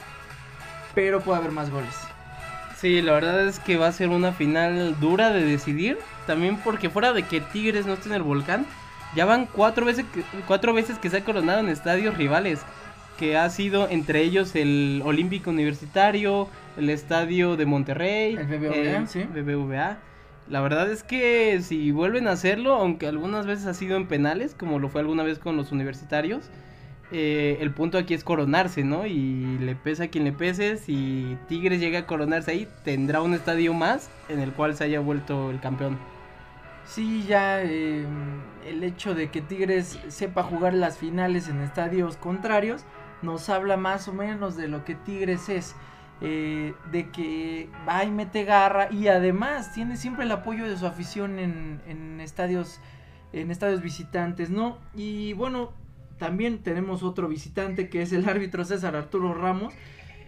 pero 0.96 1.22
puede 1.22 1.38
haber 1.38 1.52
más 1.52 1.70
goles. 1.70 1.96
Sí, 2.76 3.02
la 3.02 3.14
verdad 3.14 3.48
es 3.48 3.60
que 3.60 3.78
va 3.78 3.88
a 3.88 3.92
ser 3.92 4.10
una 4.10 4.34
final 4.34 5.00
dura 5.00 5.30
de 5.30 5.44
decidir. 5.46 6.00
También 6.26 6.58
porque 6.58 6.90
fuera 6.90 7.14
de 7.14 7.24
que 7.24 7.40
Tigres 7.40 7.86
no 7.86 7.94
esté 7.94 8.10
en 8.10 8.16
el 8.16 8.24
volcán, 8.24 8.66
ya 9.16 9.26
van 9.26 9.48
cuatro 9.48 9.86
veces 9.86 10.06
que, 10.14 10.24
cuatro 10.48 10.74
veces 10.74 11.00
que 11.00 11.10
se 11.10 11.18
ha 11.18 11.24
coronado 11.24 11.60
en 11.60 11.70
estadios 11.70 12.18
rivales. 12.18 12.62
Que 13.18 13.36
ha 13.36 13.50
sido 13.50 13.90
entre 13.90 14.22
ellos 14.22 14.56
el 14.56 15.02
Olímpico 15.04 15.50
Universitario, 15.50 16.48
el 16.78 16.92
Estadio 16.92 17.58
de 17.58 17.66
Monterrey, 17.66 18.36
el 18.36 18.46
BBVA, 18.46 19.08
sí. 19.08 19.24
BBVA. 19.24 19.98
La 20.48 20.62
verdad 20.62 20.90
es 20.92 21.04
que 21.04 21.60
si 21.62 21.92
vuelven 21.92 22.28
a 22.28 22.32
hacerlo, 22.32 22.76
aunque 22.76 23.08
algunas 23.08 23.48
veces 23.48 23.66
ha 23.66 23.74
sido 23.74 23.98
en 23.98 24.08
penales, 24.08 24.56
como 24.58 24.80
lo 24.80 24.88
fue 24.88 25.02
alguna 25.02 25.24
vez 25.24 25.40
con 25.40 25.58
los 25.58 25.72
universitarios, 25.72 26.50
eh, 27.12 27.58
el 27.62 27.72
punto 27.72 27.98
aquí 27.98 28.14
es 28.14 28.24
coronarse, 28.24 28.84
¿no? 28.84 29.06
Y 29.06 29.58
le 29.60 29.76
pesa 29.76 30.06
a 30.06 30.08
quien 30.10 30.24
le 30.24 30.32
pese. 30.32 30.78
Si 30.78 31.38
Tigres 31.48 31.80
llega 31.80 32.00
a 32.00 32.06
coronarse 32.06 32.52
ahí, 32.52 32.68
tendrá 32.84 33.22
un 33.22 33.34
estadio 33.34 33.74
más 33.74 34.10
en 34.30 34.40
el 34.40 34.52
cual 34.52 34.76
se 34.76 34.84
haya 34.84 35.00
vuelto 35.00 35.50
el 35.50 35.60
campeón. 35.60 35.98
Sí, 36.88 37.26
ya 37.28 37.62
em, 37.62 38.42
el 38.66 38.84
hecho 38.84 39.14
de 39.14 39.30
que 39.30 39.42
Tigres 39.42 40.00
sepa 40.08 40.44
jugar 40.44 40.74
las 40.74 40.98
finales 40.98 41.50
en 41.50 41.62
estadios 41.62 42.18
contrarios 42.18 42.86
nos 43.22 43.50
habla 43.50 43.78
más 43.78 44.08
o 44.08 44.14
menos 44.14 44.56
de 44.56 44.68
lo 44.68 44.86
que 44.86 44.96
Tigres 44.96 45.50
es. 45.50 45.76
Eh, 46.20 46.74
de 46.92 47.12
que 47.12 47.70
va 47.88 48.04
y 48.04 48.10
mete 48.10 48.44
garra 48.44 48.88
y 48.92 49.08
además 49.08 49.72
tiene 49.74 49.98
siempre 49.98 50.26
el 50.26 50.32
apoyo 50.32 50.66
de 50.66 50.76
su 50.76 50.88
afición 50.88 51.38
en, 51.38 51.80
en 51.86 52.20
estadios 52.22 52.80
en 53.34 53.52
estadios 53.52 53.84
visitantes, 53.84 54.50
¿no? 54.50 54.80
Y 54.96 55.34
bueno, 55.34 55.74
también 56.18 56.60
tenemos 56.60 57.04
otro 57.04 57.28
visitante 57.28 57.90
que 57.90 58.02
es 58.02 58.12
el 58.14 58.28
árbitro 58.28 58.66
César 58.66 58.96
Arturo 58.96 59.34
Ramos. 59.34 59.74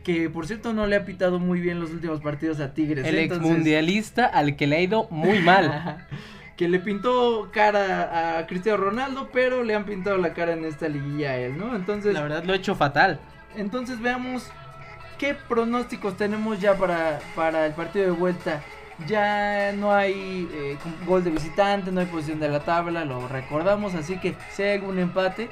Que 0.04 0.30
por 0.30 0.48
cierto 0.48 0.74
no 0.74 0.88
le 0.88 0.95
ha 0.95 1.06
pitado 1.06 1.39
muy 1.39 1.60
bien 1.60 1.80
los 1.80 1.91
últimos 1.91 2.22
partidos 2.22 2.60
a 2.62 2.74
Tigres. 2.74 3.06
El 3.06 3.17
ex 3.17 3.39
mundialista 3.39 4.26
al 4.26 4.56
que 4.56 4.65
le 4.65 4.78
ha 4.78 4.82
ido 4.82 5.08
muy 5.10 5.39
mal. 5.39 6.08
que 6.60 6.67
le 6.67 6.80
pintó 6.80 7.48
cara 7.54 8.38
a 8.38 8.45
Cristiano 8.45 8.80
Ronaldo, 8.80 9.30
pero 9.32 9.63
le 9.63 9.76
han 9.76 9.86
pintado 9.86 10.17
la 10.17 10.34
cara 10.34 10.52
en 10.52 10.65
esta 10.65 10.89
liguilla 10.89 11.30
a 11.30 11.36
él, 11.38 11.58
¿no? 11.58 11.74
Entonces. 11.74 12.13
La 12.13 12.22
verdad 12.22 12.43
lo 12.43 12.52
ha 12.52 12.58
hecho 12.58 12.76
fatal. 12.76 13.17
Entonces 13.56 14.02
veamos 14.02 14.52
qué 15.17 15.36
pronósticos 15.36 16.17
tenemos 16.17 16.60
ya 16.60 16.76
para, 16.76 17.22
para 17.34 17.65
el 17.65 17.72
partido 17.72 18.08
de 18.08 18.12
vuelta. 18.12 18.62
Ya 19.08 19.72
no 19.72 19.93
hay 19.93 20.50
eh, 20.52 20.78
gol 21.08 21.24
de 21.24 21.30
visitante, 21.30 21.93
no 21.93 22.02
hay 22.02 22.08
posición 22.08 22.41
de 22.41 22.50
la 22.50 22.60
tabla, 22.60 23.06
lo 23.06 23.26
recordamos, 23.30 23.95
así 23.95 24.19
que 24.19 24.36
si 24.52 24.63
hay 24.63 24.80
algún 24.80 25.00
empate, 25.00 25.50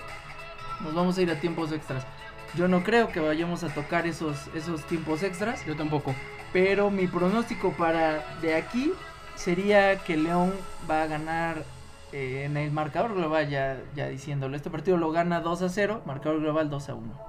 nos 0.82 0.94
vamos 0.94 1.18
a 1.18 1.22
ir 1.22 1.32
a 1.32 1.40
tiempos 1.40 1.72
extras. 1.72 2.06
Yo 2.54 2.68
no 2.68 2.84
creo 2.84 3.08
que 3.14 3.22
vayamos 3.22 3.64
a 3.64 3.70
tocar 3.70 4.08
esos, 4.08 4.50
esos 4.54 4.84
tiempos 4.84 5.24
extras. 5.24 5.66
Yo 5.66 5.78
tampoco. 5.78 6.14
Pero 6.52 6.92
mi 6.92 7.08
pronóstico 7.08 7.72
para 7.72 8.26
de 8.42 8.56
aquí 8.56 8.92
sería 9.38 9.98
que 10.00 10.18
León 10.18 10.52
va 10.90 11.04
a 11.04 11.08
ganar 11.08 11.64
eh, 12.12 12.44
en 12.46 12.58
el 12.58 12.72
marcador 12.72 13.16
global, 13.16 13.50
ya, 13.50 13.78
ya 13.96 14.08
diciéndolo. 14.08 14.56
Este 14.56 14.70
partido 14.70 14.98
lo 14.98 15.12
gana 15.12 15.40
2 15.40 15.62
a 15.62 15.70
0, 15.70 16.02
marcador 16.06 16.42
global 16.42 16.70
2 16.70 16.90
a 16.90 16.96
1. 16.96 17.28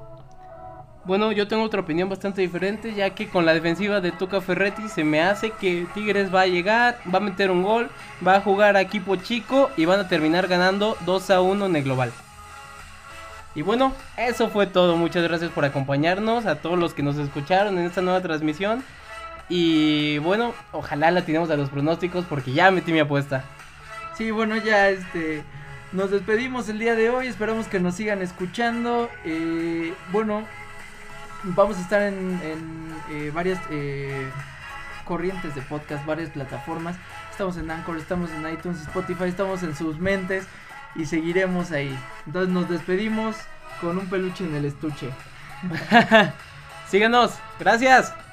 Bueno, 1.05 1.33
yo 1.33 1.49
tengo 1.49 1.63
otra 1.63 1.81
opinión 1.81 2.09
bastante 2.09 2.43
diferente, 2.43 2.93
ya 2.93 3.11
que 3.11 3.29
con 3.29 3.47
la 3.47 3.55
defensiva 3.55 4.01
de 4.01 4.13
Tuca 4.13 4.41
Ferretti 4.41 4.89
se 4.89 5.05
me 5.05 5.23
hace 5.23 5.53
que 5.53 5.87
Tigres 5.95 6.35
va 6.35 6.43
a 6.43 6.47
llegar, 6.47 6.99
va 7.13 7.19
a 7.19 7.23
meter 7.23 7.51
un 7.51 7.63
gol, 7.63 7.89
va 8.27 8.37
a 8.37 8.41
jugar 8.41 8.77
a 8.77 8.83
equipo 8.83 9.17
chico 9.17 9.71
y 9.77 9.87
van 9.87 10.01
a 10.01 10.09
terminar 10.09 10.49
ganando 10.49 10.97
2 11.07 11.31
a 11.31 11.41
1 11.41 11.67
en 11.67 11.77
el 11.77 11.85
global. 11.85 12.13
Y 13.55 13.63
bueno, 13.63 13.93
eso 14.17 14.51
fue 14.51 14.67
todo. 14.67 14.97
Muchas 14.97 15.25
gracias 15.25 15.51
por 15.51 15.65
acompañarnos, 15.65 16.47
a 16.47 16.57
todos 16.57 16.79
los 16.79 16.95
que 16.95 17.03
nos 17.03 17.17
escucharon 17.17 17.79
en 17.79 17.87
esta 17.87 18.03
nueva 18.03 18.21
transmisión. 18.21 18.85
Y 19.49 20.19
bueno, 20.19 20.55
ojalá 20.73 21.11
la 21.11 21.25
tenemos 21.25 21.51
a 21.51 21.57
los 21.57 21.71
pronósticos 21.71 22.25
porque 22.27 22.53
ya 22.53 22.71
metí 22.71 22.93
mi 22.93 23.01
apuesta. 23.01 23.45
Sí, 24.17 24.31
bueno, 24.31 24.57
ya 24.57 24.91
este 24.91 25.43
nos 25.93 26.11
despedimos 26.11 26.69
el 26.69 26.79
día 26.79 26.95
de 26.95 27.11
hoy. 27.11 27.29
Esperamos 27.29 27.67
que 27.67 27.81
nos 27.81 27.95
sigan 27.95 28.21
escuchando. 28.21 29.09
Eh, 29.25 29.95
bueno, 30.13 30.45
vamos 31.45 31.79
a 31.79 31.81
estar 31.81 32.03
en, 32.03 32.41
eh, 33.11 33.31
varias 33.35 33.59
eh, 33.71 34.29
corrientes 35.05 35.55
de 35.55 35.63
podcast, 35.63 36.05
varias 36.05 36.31
plataformas. 36.31 36.97
Estamos 37.31 37.57
en 37.57 37.71
Anchor, 37.71 37.97
estamos 37.97 38.31
en 38.31 38.53
iTunes, 38.53 38.83
Spotify, 38.83 39.25
estamos 39.25 39.63
en 39.63 39.75
sus 39.75 39.99
mentes 39.99 40.47
y 40.95 41.07
seguiremos 41.07 41.71
ahí. 41.71 41.97
Entonces 42.27 42.53
nos 42.53 42.69
despedimos 42.69 43.37
con 43.81 43.97
un 43.97 44.07
peluche 44.09 44.45
en 44.45 44.55
el 44.57 44.65
estuche. 44.65 45.11
Síganos, 46.89 47.39
gracias. 47.59 48.28